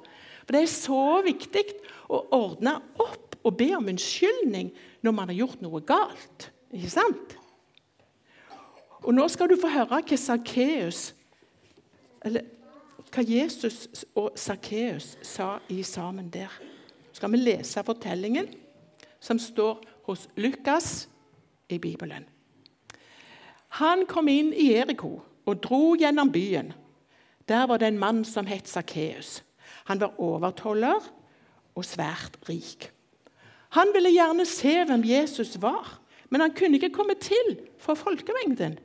For 0.44 0.52
Det 0.52 0.60
er 0.62 0.70
så 0.72 1.02
viktig 1.24 1.64
å 2.12 2.20
ordne 2.36 2.76
opp 3.00 3.38
og 3.44 3.56
be 3.56 3.70
om 3.76 3.88
unnskyldning 3.88 4.70
når 5.04 5.14
man 5.16 5.30
har 5.32 5.38
gjort 5.40 5.62
noe 5.64 5.80
galt. 5.88 6.50
Ikke 6.74 6.92
sant? 6.92 7.36
Og 9.04 9.14
Nå 9.14 9.24
skal 9.32 9.48
du 9.48 9.56
få 9.60 9.70
høre 9.72 10.02
hva 10.02 10.20
Sakkeus 10.20 11.12
eller 12.26 12.44
hva 13.08 13.24
Jesus 13.24 14.04
og 14.18 14.34
Sakkeus 14.36 15.14
sa 15.24 15.54
i 15.72 15.80
sammen 15.86 16.28
der. 16.32 16.52
Så 17.08 17.22
skal 17.22 17.32
vi 17.32 17.40
lese 17.40 17.84
fortellingen 17.86 18.50
som 19.20 19.40
står 19.40 19.80
hos 20.04 20.28
Lukas 20.36 21.08
i 21.68 21.78
Bibelen. 21.78 22.26
Han 23.80 24.04
kom 24.08 24.28
inn 24.28 24.52
i 24.52 24.72
Eriko 24.76 25.22
og 25.48 25.62
dro 25.64 25.96
gjennom 25.96 26.30
byen. 26.32 26.72
Der 27.48 27.64
var 27.66 27.80
det 27.80 27.88
en 27.88 28.00
mann 28.00 28.24
som 28.28 28.46
het 28.46 28.68
Sakkeus. 28.68 29.42
Han 29.88 30.00
var 30.00 30.18
overtoller 30.20 31.00
og 31.74 31.84
svært 31.84 32.36
rik. 32.48 32.90
Han 33.76 33.92
ville 33.94 34.12
gjerne 34.12 34.44
se 34.48 34.74
hvem 34.84 35.04
Jesus 35.04 35.56
var, 35.60 35.98
men 36.28 36.44
han 36.44 36.52
kunne 36.56 36.76
ikke 36.76 36.92
komme 36.92 37.16
til 37.20 37.56
for 37.80 37.96
folkemengden. 37.96 38.78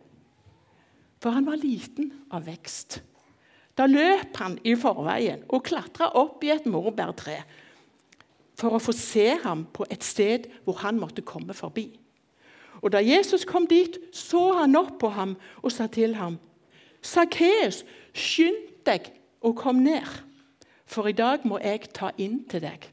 For 1.23 1.35
han 1.35 1.47
var 1.47 1.59
liten 1.59 2.11
av 2.31 2.47
vekst. 2.47 3.01
Da 3.77 3.87
løp 3.89 4.37
han 4.37 4.59
i 4.63 4.75
forveien 4.77 5.43
og 5.49 5.65
klatra 5.65 6.11
opp 6.19 6.43
i 6.45 6.51
et 6.53 6.67
morbærtre 6.69 7.39
for 8.59 8.75
å 8.75 8.81
få 8.83 8.93
se 8.95 9.31
ham 9.43 9.65
på 9.73 9.87
et 9.89 10.03
sted 10.05 10.45
hvor 10.63 10.83
han 10.83 10.99
måtte 11.01 11.25
komme 11.25 11.55
forbi. 11.57 11.87
Og 12.83 12.91
Da 12.91 12.99
Jesus 12.99 13.45
kom 13.45 13.65
dit, 13.67 13.97
så 14.11 14.51
han 14.59 14.75
opp 14.75 14.99
på 14.99 15.09
ham 15.15 15.37
og 15.63 15.71
sa 15.71 15.87
til 15.87 16.15
ham, 16.19 16.37
'Sakkeus, 17.03 17.83
skynd 18.13 18.85
deg 18.85 19.11
og 19.41 19.57
kom 19.59 19.75
ned, 19.83 20.07
for 20.85 21.07
i 21.07 21.15
dag 21.15 21.43
må 21.47 21.59
jeg 21.59 21.91
ta 21.93 22.11
inn 22.17 22.43
til 22.49 22.63
deg.' 22.63 22.89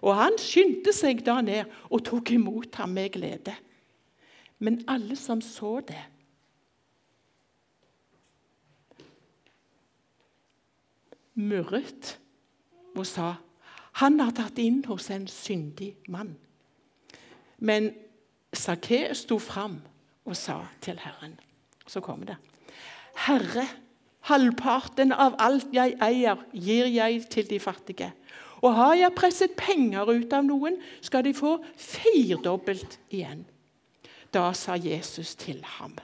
Og 0.00 0.16
Han 0.16 0.38
skyndte 0.40 0.92
seg 0.96 1.24
da 1.26 1.40
ned 1.44 1.68
og 1.90 2.04
tok 2.04 2.30
imot 2.32 2.74
ham 2.80 2.88
med 2.96 3.10
glede. 3.12 3.52
Men 4.58 4.84
alle 4.88 5.16
som 5.16 5.40
så 5.40 5.80
det, 5.84 6.00
murret 11.34 12.18
og 12.96 13.06
sa 13.06 13.34
han 14.00 14.20
har 14.20 14.32
tatt 14.36 14.58
inn 14.62 14.82
hos 14.86 15.08
en 15.10 15.26
syndig 15.28 15.94
mann. 16.08 16.36
Men 17.58 17.90
Sakkeus 18.52 19.24
sto 19.26 19.38
fram 19.42 19.80
og 20.24 20.36
sa 20.36 20.62
til 20.80 21.00
Herren 21.02 21.38
Så 21.86 22.00
kommer 22.00 22.26
det. 22.26 22.36
Herre, 23.26 23.66
halvparten 24.30 25.12
av 25.12 25.36
alt 25.42 25.72
jeg 25.74 25.96
eier, 26.02 26.40
gir 26.52 26.88
jeg 26.90 27.24
til 27.32 27.48
de 27.50 27.60
fattige. 27.60 28.10
Og 28.60 28.74
har 28.76 28.94
jeg 28.98 29.16
presset 29.16 29.56
penger 29.56 30.08
ut 30.12 30.32
av 30.36 30.44
noen, 30.44 30.76
skal 31.00 31.24
de 31.24 31.32
få 31.36 31.56
firdobbelt 31.76 32.98
igjen. 33.12 33.46
Da 34.32 34.50
sa 34.54 34.76
Jesus 34.76 35.34
til 35.34 35.62
ham. 35.78 35.96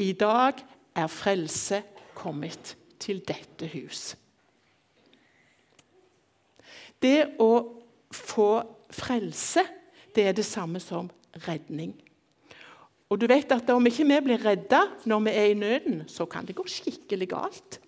I 0.00 0.12
dag 0.12 0.60
er 0.96 1.12
frelse 1.12 1.82
kommet 2.16 2.76
til 3.00 3.22
dette 3.26 3.68
hus. 3.72 4.14
Det 7.00 7.40
å 7.40 7.52
få 8.12 8.50
frelse, 8.92 9.64
det 10.14 10.28
er 10.28 10.36
det 10.36 10.44
samme 10.44 10.80
som 10.84 11.08
redning. 11.46 11.94
Og 13.10 13.18
du 13.18 13.26
vet 13.26 13.52
at 13.52 13.70
Om 13.70 13.86
ikke 13.90 14.06
vi 14.06 14.18
blir 14.24 14.44
redda 14.44 14.84
når 15.04 15.24
vi 15.26 15.30
er 15.30 15.50
i 15.50 15.54
nøden, 15.54 16.02
så 16.08 16.26
kan 16.26 16.46
det 16.46 16.56
gå 16.56 16.66
skikkelig 16.66 17.28
galt. 17.28 17.80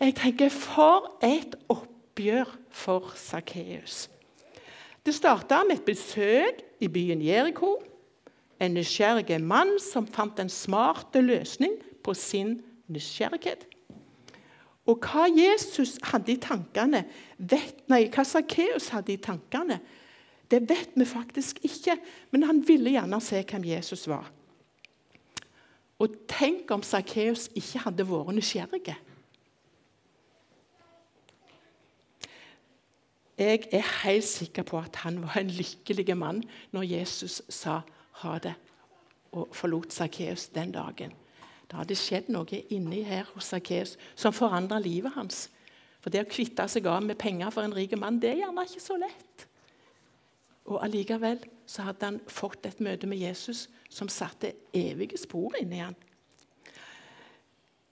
Jeg 0.00 0.14
tenker 0.14 0.48
For 0.48 1.18
et 1.22 1.56
oppgjør 1.68 2.54
for 2.70 3.12
Sakkeus. 3.16 4.08
Det 5.02 5.14
starta 5.14 5.64
med 5.64 5.80
et 5.80 5.84
besøk 5.84 6.62
i 6.80 6.88
byen 6.88 7.22
Jeriko. 7.22 7.78
En 8.60 8.74
nysgjerrig 8.74 9.40
mann 9.42 9.78
som 9.82 10.06
fant 10.06 10.38
en 10.38 10.50
smart 10.50 11.14
løsning 11.14 11.74
på 12.04 12.14
sin 12.14 12.60
nysgjerrighet. 12.86 13.66
Og 14.88 15.04
hva 15.04 15.26
Jesus 15.28 15.98
hadde 16.08 16.32
i 16.32 16.40
tankene, 16.40 17.02
vet, 17.38 17.82
nei, 17.92 18.06
hva 18.08 18.24
Sakkeus 18.24 18.88
hadde 18.94 19.12
i 19.12 19.20
tankene, 19.20 19.80
det 20.50 20.62
vet 20.68 20.94
vi 20.96 21.04
faktisk 21.04 21.60
ikke. 21.62 21.98
Men 22.30 22.42
han 22.48 22.62
ville 22.68 22.94
gjerne 22.94 23.20
se 23.20 23.42
hvem 23.44 23.64
Jesus 23.68 24.06
var. 24.08 24.30
Og 25.98 26.14
tenk 26.30 26.70
om 26.70 26.82
Sakkeus 26.82 27.48
ikke 27.58 27.82
hadde 27.84 28.06
vært 28.06 28.36
nysgjerrig. 28.36 28.96
Jeg 33.38 33.68
er 33.70 33.90
helt 34.02 34.26
sikker 34.26 34.64
på 34.66 34.78
at 34.80 34.96
han 35.04 35.20
var 35.22 35.36
en 35.38 35.50
lykkelig 35.50 36.16
mann 36.18 36.40
når 36.74 36.88
Jesus 36.90 37.42
sa 37.48 37.80
ha 38.22 38.38
det 38.42 38.54
og 39.36 39.52
forlot 39.54 39.92
Sakkeus 39.92 40.48
den 40.54 40.72
dagen. 40.74 41.12
Det 41.68 41.76
hadde 41.76 41.98
skjedd 41.98 42.30
noe 42.32 42.62
inni 42.72 43.02
her 43.04 43.28
hos 43.34 43.52
Sakkeus 43.52 43.96
som 44.16 44.32
forandra 44.32 44.80
livet 44.80 45.12
hans. 45.14 45.48
For 46.00 46.10
det 46.10 46.24
å 46.24 46.30
kvitte 46.30 46.64
seg 46.70 46.86
av 46.88 47.04
med 47.04 47.18
penger 47.20 47.52
for 47.52 47.66
en 47.66 47.74
rik 47.76 47.92
mann, 47.98 48.18
det 48.22 48.32
er 48.32 48.42
gjerne 48.42 48.64
ikke 48.64 48.82
så 48.82 48.96
lett. 48.98 49.46
Og 50.68 50.82
Allikevel 50.84 51.40
så 51.68 51.86
hadde 51.88 52.10
han 52.10 52.20
fått 52.28 52.66
et 52.68 52.80
møte 52.84 53.08
med 53.08 53.20
Jesus 53.20 53.66
som 53.88 54.10
satte 54.12 54.52
evige 54.76 55.18
spor 55.20 55.56
inni 55.60 55.80
han. 55.80 55.96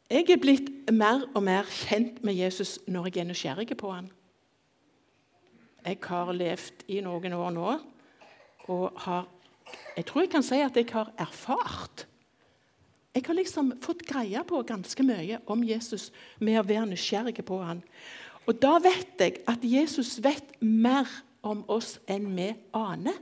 Jeg 0.06 0.28
er 0.30 0.38
blitt 0.38 0.68
mer 0.94 1.24
og 1.34 1.42
mer 1.42 1.66
kjent 1.66 2.20
med 2.24 2.36
Jesus 2.38 2.76
når 2.86 3.08
jeg 3.10 3.24
er 3.24 3.30
nysgjerrig 3.30 3.76
på 3.80 3.90
han. 3.90 4.10
Jeg 5.86 5.98
har 6.04 6.32
levd 6.34 6.84
i 6.90 7.00
noen 7.02 7.34
år 7.34 7.54
nå 7.54 7.72
og 8.66 9.00
har 9.06 9.26
Jeg 9.96 10.04
tror 10.06 10.22
jeg 10.22 10.30
kan 10.30 10.44
si 10.44 10.60
at 10.62 10.76
jeg 10.76 10.86
har 10.92 11.10
erfart 11.18 12.06
jeg 13.16 13.24
har 13.24 13.36
liksom 13.38 13.70
fått 13.80 14.02
greie 14.04 14.42
på 14.44 14.58
ganske 14.68 15.04
mye 15.06 15.38
om 15.48 15.62
Jesus 15.64 16.10
med 16.36 16.58
å 16.60 16.66
være 16.68 16.90
nysgjerrig 16.90 17.40
på 17.48 17.62
han. 17.64 17.78
Og 18.44 18.58
da 18.60 18.74
vet 18.84 19.22
jeg 19.22 19.38
at 19.48 19.64
Jesus 19.64 20.18
vet 20.20 20.52
mer 20.60 21.08
om 21.46 21.64
oss 21.72 21.96
enn 22.10 22.28
vi 22.36 22.50
aner. 22.76 23.16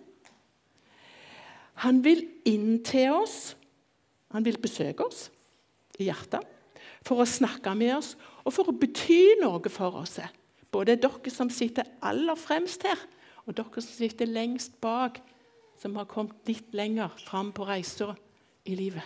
Han 1.83 2.01
vil 2.05 2.25
inn 2.47 2.83
til 2.87 3.13
oss. 3.17 3.55
Han 4.35 4.45
vil 4.47 4.59
besøke 4.63 5.07
oss 5.07 5.29
i 5.99 6.09
hjertet 6.09 6.43
for 7.05 7.21
å 7.21 7.29
snakke 7.29 7.75
med 7.77 7.93
oss 7.99 8.15
og 8.45 8.55
for 8.55 8.71
å 8.71 8.77
bety 8.77 9.37
noe 9.43 9.71
for 9.73 10.01
oss. 10.01 10.19
Både 10.73 10.97
dere 10.99 11.31
som 11.33 11.51
sitter 11.53 11.87
aller 12.03 12.39
fremst 12.39 12.83
her, 12.87 12.99
og 13.45 13.55
dere 13.57 13.83
som 13.83 13.95
sitter 13.95 14.31
lengst 14.31 14.81
bak, 14.83 15.21
som 15.79 15.95
har 15.99 16.09
kommet 16.11 16.49
litt 16.49 16.73
lenger 16.75 17.13
fram 17.27 17.53
på 17.55 17.67
reiser 17.69 18.15
i 18.67 18.77
livet. 18.79 19.05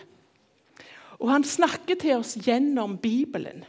Og 1.19 1.27
han 1.29 1.43
snakker 1.43 1.99
til 1.99 2.21
oss 2.21 2.37
gjennom 2.39 2.97
Bibelen. 2.97 3.65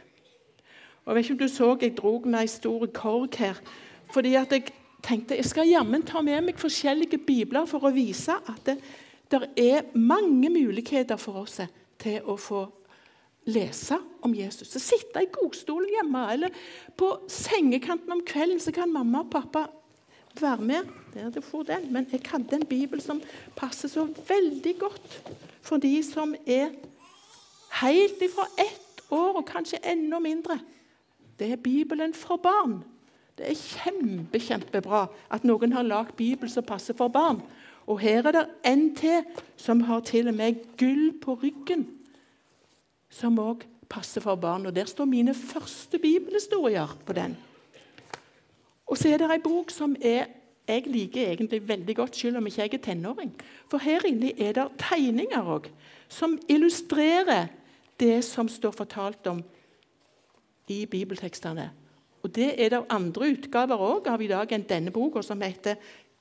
Og 1.03 1.11
Jeg 1.11 1.15
vet 1.15 1.25
ikke 1.25 1.33
om 1.33 1.41
du 1.41 1.51
så 1.51 1.69
jeg 1.81 1.97
dro 1.97 2.13
med 2.23 2.39
ei 2.39 2.47
stor 2.47 2.85
korg 2.93 3.35
her. 3.35 3.57
fordi 4.13 4.35
at 4.35 4.51
jeg 4.51 4.71
tenkte 5.03 5.37
jeg 5.37 5.49
skal 5.49 5.69
jammen 5.69 6.03
ta 6.07 6.21
med 6.25 6.43
meg 6.45 6.59
forskjellige 6.61 7.21
bibler 7.25 7.65
for 7.69 7.87
å 7.87 7.93
vise 7.95 8.35
at 8.35 8.61
det, 8.67 8.77
det 9.31 9.41
er 9.59 9.89
mange 9.97 10.51
muligheter 10.53 11.19
for 11.21 11.43
oss 11.43 11.59
til 12.01 12.21
å 12.29 12.37
få 12.39 12.65
lese 13.49 13.97
om 14.21 14.33
Jesus. 14.35 14.69
Så 14.69 14.81
sitte 14.83 15.23
i 15.23 15.29
godstolen 15.33 15.89
hjemme 15.95 16.25
eller 16.33 16.57
på 16.97 17.09
sengekanten 17.31 18.13
om 18.13 18.25
kvelden, 18.25 18.59
så 18.61 18.73
kan 18.75 18.91
mamma 18.91 19.23
og 19.23 19.31
pappa 19.33 19.65
være 20.39 20.67
med. 20.67 20.91
Der 21.13 21.29
det 21.29 21.43
får 21.43 21.63
den. 21.67 21.89
Men 21.93 22.07
jeg 22.11 22.21
hadde 22.31 22.55
en 22.55 22.65
bibel 22.65 23.01
som 23.01 23.21
passer 23.55 23.91
så 23.91 24.05
veldig 24.27 24.75
godt 24.79 25.17
for 25.61 25.81
de 25.81 25.97
som 26.05 26.35
er 26.45 26.71
helt 27.81 28.21
ifra 28.21 28.45
ett 28.59 29.03
år 29.11 29.41
og 29.41 29.47
kanskje 29.47 29.81
enda 29.83 30.19
mindre. 30.19 30.59
Det 31.39 31.51
er 31.51 31.59
Bibelen 31.59 32.13
for 32.13 32.37
barn. 32.37 32.83
Det 33.41 33.49
er 33.49 33.57
kjempe, 33.57 34.37
kjempebra 34.37 35.07
at 35.33 35.45
noen 35.47 35.73
har 35.73 35.85
lagd 35.87 36.13
Bibel 36.19 36.49
som 36.49 36.65
passer 36.65 36.93
for 36.93 37.09
barn. 37.09 37.39
Og 37.89 37.97
her 38.03 38.27
er 38.29 38.35
det 38.35 38.43
en 38.69 38.83
til 38.95 39.23
som 39.57 39.81
har 39.87 40.03
til 40.05 40.29
og 40.29 40.35
med 40.37 40.59
gull 40.77 41.07
på 41.17 41.39
ryggen, 41.41 41.87
som 43.09 43.39
òg 43.41 43.65
passer 43.89 44.21
for 44.21 44.37
barn. 44.37 44.65
Og 44.69 44.75
Der 44.75 44.85
står 44.85 45.05
mine 45.05 45.33
første 45.33 45.97
bibelhistorier 45.99 46.97
på 47.05 47.13
den. 47.13 47.37
Og 48.85 48.97
så 48.97 49.09
er 49.09 49.17
det 49.17 49.31
ei 49.31 49.41
bok 49.41 49.71
som 49.71 49.95
er, 50.01 50.29
jeg 50.67 50.83
liker 50.85 51.31
egentlig 51.31 51.67
veldig 51.67 51.95
godt, 51.95 52.15
selv 52.15 52.37
om 52.37 52.47
ikke 52.47 52.61
jeg 52.61 52.73
er 52.73 52.85
tenåring. 52.85 53.33
For 53.67 53.81
her 53.81 54.05
inne 54.05 54.31
er 54.37 54.53
det 54.53 54.69
tegninger 54.77 55.41
òg, 55.41 55.71
som 56.09 56.37
illustrerer 56.47 57.47
det 57.99 58.23
som 58.23 58.47
står 58.47 58.71
fortalt 58.71 59.27
om 59.27 59.43
i 60.67 60.85
bibeltekstene. 60.85 61.71
Og 62.23 62.35
Det 62.35 62.53
er 62.61 62.69
det 62.69 62.85
andre 62.89 63.31
utgaver 63.33 63.81
òg 63.81 64.07
av 64.07 64.21
i 64.21 64.29
dag 64.29 64.51
enn 64.53 64.67
denne 64.69 64.91
boka, 64.91 65.21
som 65.21 65.41
heter 65.41 65.75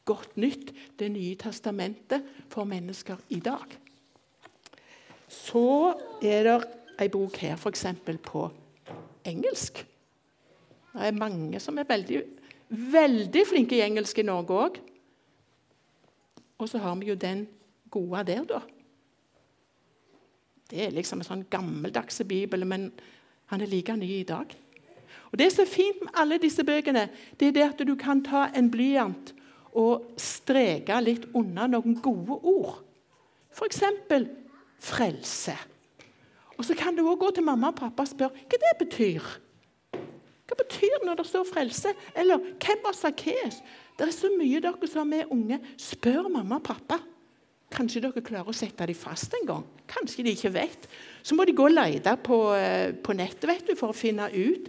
'Godt 0.05 0.37
nytt 0.37 0.73
Det 0.99 1.11
nye 1.11 1.37
testamentet 1.37 2.23
for 2.49 2.65
mennesker 2.65 3.17
i 3.29 3.41
dag'. 3.41 3.77
Så 5.29 5.95
er 6.23 6.43
det 6.43 6.69
ei 6.99 7.09
bok 7.09 7.37
her, 7.37 7.57
f.eks. 7.57 7.87
på 8.23 8.51
engelsk. 9.25 9.87
Det 10.93 11.07
er 11.07 11.13
mange 11.13 11.61
som 11.61 11.79
er 11.79 11.85
veldig 11.85 12.23
Veldig 12.71 13.47
flinke 13.47 13.75
i 13.75 13.83
engelsk 13.83 14.19
i 14.19 14.23
Norge 14.23 14.55
òg. 14.55 14.77
Og 16.59 16.69
så 16.69 16.79
har 16.79 16.95
vi 16.95 17.09
jo 17.09 17.15
den 17.15 17.49
gode 17.91 18.25
der, 18.27 18.45
da. 18.45 18.61
Det 20.71 20.85
er 20.85 20.95
liksom 20.95 21.19
en 21.19 21.27
sånn 21.27 21.47
gammeldagse 21.51 22.25
bibel, 22.25 22.63
men 22.65 22.93
han 23.51 23.61
er 23.61 23.67
like 23.67 23.97
ny 23.97 24.21
i 24.21 24.29
dag. 24.29 24.55
Og 25.33 25.39
Det 25.39 25.53
som 25.53 25.63
er 25.63 25.71
fint 25.71 26.01
med 26.03 26.15
alle 26.15 26.39
disse 26.43 26.65
bøkene, 26.65 27.09
det 27.39 27.49
er 27.49 27.53
det 27.53 27.67
at 27.69 27.87
du 27.87 27.95
kan 27.97 28.23
ta 28.23 28.49
en 28.55 28.71
blyant 28.71 29.35
og 29.79 30.11
streke 30.19 30.97
litt 31.05 31.29
unna 31.35 31.69
noen 31.71 31.95
gode 32.03 32.41
ord. 32.43 32.81
F.eks. 33.55 33.83
frelse. 34.81 35.55
Og 36.59 36.65
Så 36.65 36.75
kan 36.75 36.97
du 36.97 37.07
òg 37.07 37.19
gå 37.21 37.31
til 37.31 37.47
mamma 37.47 37.71
og 37.71 37.79
pappa 37.79 38.03
og 38.03 38.11
spørre 38.11 38.35
hva 38.51 38.59
det 38.59 38.75
betyr. 38.83 39.29
Hva 40.51 40.57
betyr 40.59 41.07
når 41.07 41.15
det 41.21 41.27
står 41.27 41.45
'frelse'? 41.45 41.95
Eller 42.17 42.39
'Hvem 42.39 42.83
var 42.85 42.93
Sakkeus'? 42.93 43.63
Det 43.99 44.09
er 44.09 44.11
så 44.11 44.29
mye 44.39 44.61
dere 44.61 44.89
som 44.89 45.13
er 45.13 45.31
unge. 45.31 45.61
Spør 45.77 46.29
mamma 46.29 46.55
og 46.57 46.63
pappa. 46.63 46.99
Kanskje 47.71 48.01
dere 48.03 48.21
klarer 48.21 48.49
å 48.49 48.55
sette 48.55 48.87
dem 48.87 48.95
fast 48.95 49.35
en 49.41 49.47
gang. 49.47 49.65
Kanskje 49.87 50.25
de 50.25 50.31
ikke 50.31 50.53
vet. 50.53 50.89
Så 51.23 51.35
må 51.35 51.45
de 51.45 51.53
gå 51.53 51.65
og 51.65 51.71
lete 51.71 52.17
på, 52.17 52.53
eh, 52.55 52.93
på 52.93 53.13
nettet 53.13 53.47
vet 53.47 53.67
du, 53.67 53.75
for 53.77 53.89
å 53.89 53.95
finne 53.95 54.27
ut. 54.27 54.69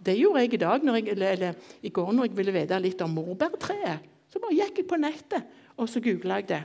Det 0.00 0.16
gjorde 0.16 0.44
jeg 0.44 0.54
i 0.56 0.60
dag, 0.62 0.84
jeg, 0.84 1.08
eller, 1.14 1.32
eller, 1.36 1.70
i 1.82 1.92
går 1.92 2.12
når 2.16 2.28
jeg 2.28 2.36
ville 2.38 2.54
vite 2.56 2.80
litt 2.80 3.02
om 3.04 3.12
morbærtreet. 3.18 4.08
Så 4.30 4.40
bare 4.40 4.56
gikk 4.56 4.80
jeg 4.80 4.88
på 4.88 4.98
nettet, 5.00 5.56
og 5.76 5.88
så 5.90 6.00
googla 6.02 6.38
jeg 6.40 6.48
det. 6.52 6.62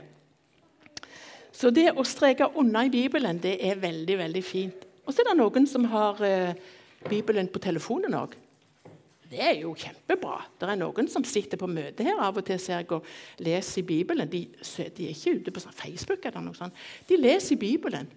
Så 1.56 1.72
det 1.72 1.90
å 1.96 2.04
streke 2.04 2.50
unna 2.60 2.84
i 2.86 2.92
Bibelen 2.92 3.40
det 3.42 3.56
er 3.64 3.78
veldig 3.80 4.18
veldig 4.20 4.42
fint. 4.44 4.82
Og 5.06 5.14
så 5.14 5.22
er 5.22 5.30
det 5.30 5.38
noen 5.38 5.68
som 5.70 5.86
har 5.88 6.20
eh, 6.26 6.58
Bibelen 7.08 7.48
på 7.52 7.62
telefonen 7.62 8.16
òg. 8.18 8.34
Det 9.26 9.40
er 9.42 9.56
jo 9.58 9.72
kjempebra. 9.78 10.36
Det 10.58 10.68
er 10.70 10.78
noen 10.78 11.08
som 11.10 11.24
sitter 11.26 11.58
på 11.58 11.68
møte 11.70 12.04
her 12.06 12.20
av 12.22 12.36
og 12.38 12.44
til 12.46 12.60
ser 12.62 12.82
jeg, 12.82 12.90
og 12.94 13.42
leser 13.42 13.80
i 13.82 13.86
Bibelen. 13.88 14.28
De, 14.30 14.44
de, 14.52 15.08
er 15.08 15.14
ikke 15.14 15.34
ute 15.40 15.54
på 15.54 15.62
sånn 15.64 15.74
Facebook. 15.74 16.22
eller 16.28 16.44
noe 16.44 16.58
sånt. 16.58 16.76
De 17.08 17.18
leser 17.18 17.56
i 17.56 17.60
Bibelen. 17.64 18.10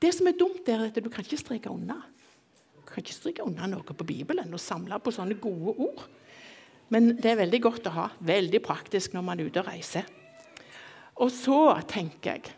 Det 0.00 0.14
som 0.16 0.30
er 0.30 0.38
dumt, 0.38 0.64
er 0.68 0.86
at 0.86 0.96
du 0.96 1.10
kan 1.12 1.26
ikke 1.26 1.40
streke 1.40 1.72
unna. 1.72 1.98
Kan 2.90 3.04
ikke 3.04 3.16
stryke 3.16 3.46
unna 3.46 3.68
noe 3.70 3.96
på 3.96 4.06
Bibelen 4.06 4.52
og 4.52 4.62
samle 4.62 4.98
på 5.02 5.12
sånne 5.14 5.38
gode 5.40 5.76
ord. 5.86 6.06
Men 6.90 7.14
det 7.16 7.32
er 7.32 7.42
veldig 7.44 7.60
godt 7.62 7.86
å 7.86 7.94
ha. 7.94 8.06
Veldig 8.18 8.60
praktisk 8.64 9.14
når 9.14 9.26
man 9.26 9.40
er 9.40 9.50
ute 9.50 9.62
og 9.62 9.70
reiser. 9.70 10.08
Og 11.20 11.30
så 11.34 11.60
tenker 11.88 12.34
jeg 12.34 12.56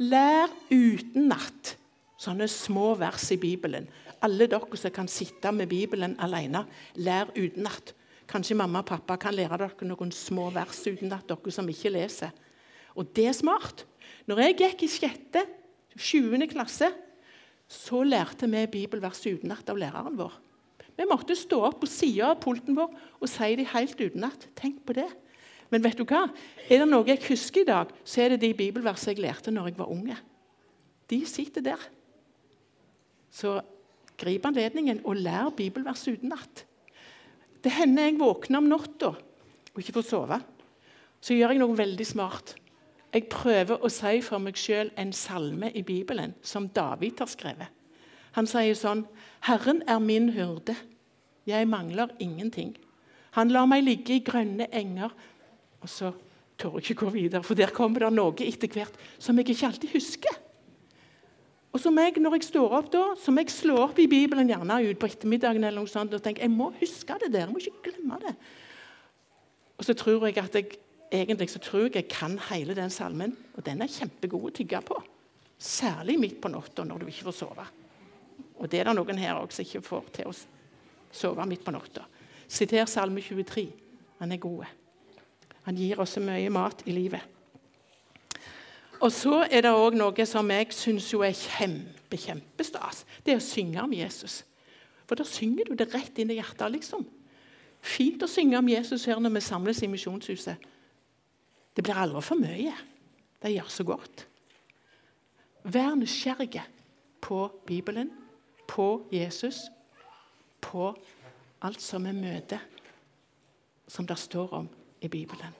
Lær 0.00 0.48
utenat 0.72 1.74
sånne 2.20 2.46
små 2.48 2.94
vers 2.96 3.26
i 3.34 3.36
Bibelen 3.40 3.88
alle 4.24 4.48
dere 4.50 4.78
som 4.78 4.92
kan 4.92 5.08
sitte 5.08 5.52
med 5.52 5.70
Bibelen 5.70 6.16
alene, 6.20 6.64
lær 7.00 7.32
utenat. 7.36 7.94
Kanskje 8.30 8.56
mamma 8.58 8.82
og 8.84 8.90
pappa 8.90 9.16
kan 9.18 9.34
lære 9.34 9.58
dere 9.58 9.88
noen 9.88 10.12
små 10.14 10.50
vers 10.54 10.82
utenat, 10.86 11.26
dere 11.28 11.54
som 11.54 11.68
ikke 11.70 11.92
leser. 11.94 12.34
Og 12.94 13.08
det 13.16 13.26
er 13.30 13.36
smart. 13.36 13.86
Når 14.28 14.44
jeg 14.44 14.58
gikk 14.60 14.84
i 14.84 14.90
sjette, 14.90 15.44
sjuende 15.96 16.48
klasse, 16.50 16.90
så 17.70 18.02
lærte 18.02 18.48
vi 18.50 18.64
bibelvers 18.66 19.22
utenat 19.28 19.68
av 19.70 19.78
læreren 19.78 20.16
vår. 20.18 20.32
Vi 20.98 21.06
måtte 21.08 21.36
stå 21.38 21.60
opp 21.68 21.78
på 21.84 21.88
sida 21.88 22.32
av 22.32 22.40
pulten 22.42 22.74
vår 22.76 22.90
og 23.20 23.30
si 23.30 23.54
dem 23.56 23.68
helt 23.72 24.00
utenat. 24.00 24.48
Tenk 24.58 24.82
på 24.84 24.96
det. 24.98 25.06
Men 25.70 25.84
vet 25.84 26.00
du 26.00 26.02
hva? 26.02 26.24
Er 26.66 26.82
det 26.82 26.88
noe 26.90 27.06
jeg 27.06 27.22
husker 27.28 27.62
i 27.62 27.68
dag, 27.68 27.92
så 28.02 28.24
er 28.24 28.34
det 28.34 28.42
de 28.42 28.50
bibelversene 28.58 29.14
jeg 29.14 29.22
lærte 29.22 29.54
når 29.54 29.70
jeg 29.70 29.78
var 29.78 29.92
unge. 29.94 30.16
De 31.10 31.20
sitter 31.30 31.64
der. 31.70 31.84
Så 33.30 33.60
Grip 34.20 34.44
anledningen 34.44 35.00
og 35.08 35.16
lær 35.16 35.48
bibelvers 35.56 36.02
utenat. 36.10 36.66
Det 37.64 37.72
hender 37.72 38.10
jeg 38.10 38.18
våkner 38.20 38.60
om 38.60 38.68
natta 38.68 39.14
og 39.14 39.78
ikke 39.80 39.94
får 39.96 40.08
sove. 40.10 40.40
Så 41.22 41.36
gjør 41.36 41.54
jeg 41.54 41.62
noe 41.62 41.78
veldig 41.78 42.06
smart. 42.08 42.54
Jeg 43.10 43.26
prøver 43.30 43.82
å 43.82 43.90
si 43.90 44.20
for 44.22 44.42
meg 44.42 44.58
sjøl 44.58 44.92
en 45.00 45.10
salme 45.16 45.72
i 45.74 45.82
Bibelen 45.82 46.36
som 46.46 46.68
David 46.70 47.18
har 47.18 47.30
skrevet. 47.30 47.70
Han 48.38 48.46
sier 48.46 48.76
sånn 48.78 49.02
Herren 49.48 49.82
er 49.90 49.98
min 50.02 50.28
hyrde. 50.36 50.76
Jeg 51.48 51.66
mangler 51.66 52.12
ingenting. 52.22 52.76
Han 53.34 53.50
lar 53.50 53.66
meg 53.70 53.82
ligge 53.86 54.14
i 54.14 54.22
grønne 54.22 54.68
enger. 54.70 55.10
Og 55.82 55.90
så 55.90 56.12
tør 56.60 56.76
jeg 56.78 56.90
ikke 56.90 57.06
gå 57.06 57.14
videre, 57.14 57.42
for 57.42 57.58
der 57.58 57.72
kommer 57.74 58.04
det 58.04 58.12
noe 58.14 58.36
etter 58.44 58.70
hvert 58.70 58.98
som 59.18 59.38
jeg 59.40 59.48
ikke 59.50 59.70
alltid 59.70 59.94
husker. 59.96 60.38
Og 61.70 61.78
som 61.80 61.98
jeg, 61.98 62.18
Når 62.18 62.34
jeg 62.34 62.44
står 62.50 62.72
opp, 62.74 62.92
da, 62.92 63.14
som 63.18 63.38
jeg 63.38 63.50
slår 63.50 63.78
opp 63.78 63.98
i 63.98 64.08
Bibelen 64.10 64.48
gjerne 64.50 64.80
ut 64.90 64.98
på 64.98 65.06
ettermiddagen 65.06 65.64
eller 65.64 65.78
noe 65.78 65.90
sånt, 65.90 66.14
og 66.14 66.22
tenker 66.22 66.42
jeg 66.42 66.50
må 66.50 66.72
huske 66.80 67.14
det 67.22 67.32
der. 67.32 67.46
jeg 67.46 67.52
må 67.52 67.58
ikke 67.58 67.90
glemme 67.90 68.18
det. 68.26 68.34
Og 69.78 69.84
så 69.84 69.94
tror 69.94 70.26
jeg 70.26 70.38
at 70.38 70.54
jeg 70.54 70.78
egentlig 71.10 71.50
så 71.50 71.58
tror 71.58 71.88
jeg 71.88 71.94
jeg 71.94 72.08
kan 72.08 72.38
hele 72.50 72.74
den 72.74 72.90
salmen, 72.90 73.36
og 73.56 73.66
den 73.66 73.82
er 73.82 73.90
kjempegod 73.90 74.50
å 74.50 74.54
tygge 74.54 74.80
på. 74.86 74.98
Særlig 75.58 76.18
midt 76.20 76.40
på 76.40 76.48
natta 76.48 76.84
når 76.86 77.02
du 77.02 77.10
ikke 77.10 77.28
får 77.28 77.36
sove. 77.42 77.66
Og 78.60 78.70
det 78.70 78.80
er 78.80 78.88
det 78.88 78.96
noen 78.96 79.18
her 79.18 79.40
også 79.40 79.60
som 79.60 79.66
ikke 79.66 79.86
får 79.88 80.06
til 80.14 80.30
å 80.30 80.36
sove 81.12 81.46
midt 81.48 81.64
på 81.64 81.74
natta. 81.74 82.06
Siter 82.48 82.86
Salme 82.88 83.22
23. 83.22 83.66
Han 84.20 84.32
er 84.32 84.40
god. 84.40 84.64
Han 85.66 85.76
gir 85.76 86.00
oss 86.00 86.16
mye 86.20 86.50
mat 86.52 86.82
i 86.86 86.94
livet. 86.96 87.20
Og 89.00 89.12
så 89.12 89.44
er 89.48 89.64
det 89.64 89.72
òg 89.72 89.96
noe 89.96 90.26
som 90.28 90.50
jeg 90.52 90.74
syns 90.76 91.08
er 91.16 91.36
kjempe, 91.36 92.18
kjempestas. 92.20 93.04
Det 93.24 93.32
er 93.32 93.40
å 93.40 93.44
synge 93.44 93.80
om 93.80 93.94
Jesus. 93.96 94.42
For 95.08 95.16
da 95.16 95.24
synger 95.24 95.70
du 95.70 95.74
det 95.74 95.88
rett 95.94 96.18
inn 96.20 96.30
i 96.30 96.36
hjertet. 96.36 96.70
liksom. 96.70 97.06
Fint 97.80 98.22
å 98.22 98.28
synge 98.28 98.58
om 98.58 98.68
Jesus 98.68 99.06
her 99.08 99.20
når 99.20 99.38
vi 99.38 99.40
samles 99.40 99.82
i 99.82 99.88
Misjonshuset. 99.88 100.68
Det 101.76 101.84
blir 101.84 101.98
aldri 101.98 102.22
for 102.24 102.40
mye. 102.40 102.74
Det 103.40 103.52
gjør 103.54 103.70
så 103.72 103.86
godt. 103.88 104.26
Vær 105.64 105.94
nysgjerrig 105.94 106.62
på 107.20 107.40
Bibelen, 107.66 108.10
på 108.68 109.06
Jesus, 109.12 109.68
på 110.60 110.92
alt 111.62 111.82
som 111.82 112.04
vi 112.04 112.12
møter, 112.16 112.60
som 113.88 114.06
det 114.06 114.18
står 114.18 114.54
om 114.54 114.68
i 115.00 115.08
Bibelen. 115.08 115.56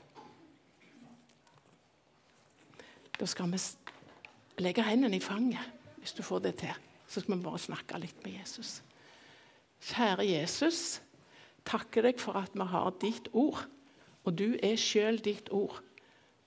Da 3.21 3.27
skal 3.29 3.51
vi 3.53 3.61
legge 4.65 4.85
hendene 4.85 5.17
i 5.17 5.21
fanget, 5.21 5.67
hvis 6.01 6.13
du 6.17 6.23
får 6.23 6.39
det 6.47 6.55
til. 6.63 6.73
Så 7.09 7.21
skal 7.21 7.37
vi 7.37 7.45
bare 7.45 7.59
snakke 7.59 7.99
litt 8.01 8.25
med 8.25 8.39
Jesus. 8.39 8.81
Kjære 9.81 10.25
Jesus, 10.29 11.01
takker 11.67 12.07
deg 12.07 12.21
for 12.21 12.39
at 12.41 12.55
vi 12.55 12.65
har 12.65 12.93
ditt 13.03 13.29
ord. 13.33 13.67
Og 14.25 14.37
du 14.39 14.57
er 14.63 14.77
sjøl 14.81 15.21
ditt 15.25 15.49
ord. 15.53 15.83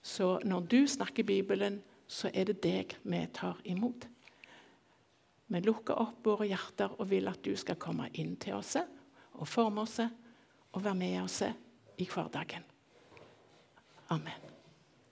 Så 0.03 0.39
når 0.43 0.67
du 0.67 0.87
snakker 0.87 1.23
Bibelen, 1.23 1.81
så 2.07 2.29
er 2.33 2.49
det 2.49 2.59
deg 2.63 2.97
vi 3.03 3.21
tar 3.33 3.61
imot. 3.63 4.07
Vi 5.47 5.61
lukker 5.63 5.99
opp 6.01 6.25
våre 6.25 6.47
hjerter 6.49 6.95
og 6.97 7.09
vil 7.11 7.29
at 7.31 7.43
du 7.45 7.53
skal 7.59 7.79
komme 7.79 8.09
inn 8.19 8.35
til 8.41 8.57
oss 8.59 8.75
og 8.77 9.47
forme 9.49 9.85
oss 9.85 9.99
og 10.03 10.81
være 10.83 10.97
med 10.97 11.19
oss 11.23 11.41
i 11.97 12.09
hverdagen. 12.09 12.65
Amen. 14.13 14.52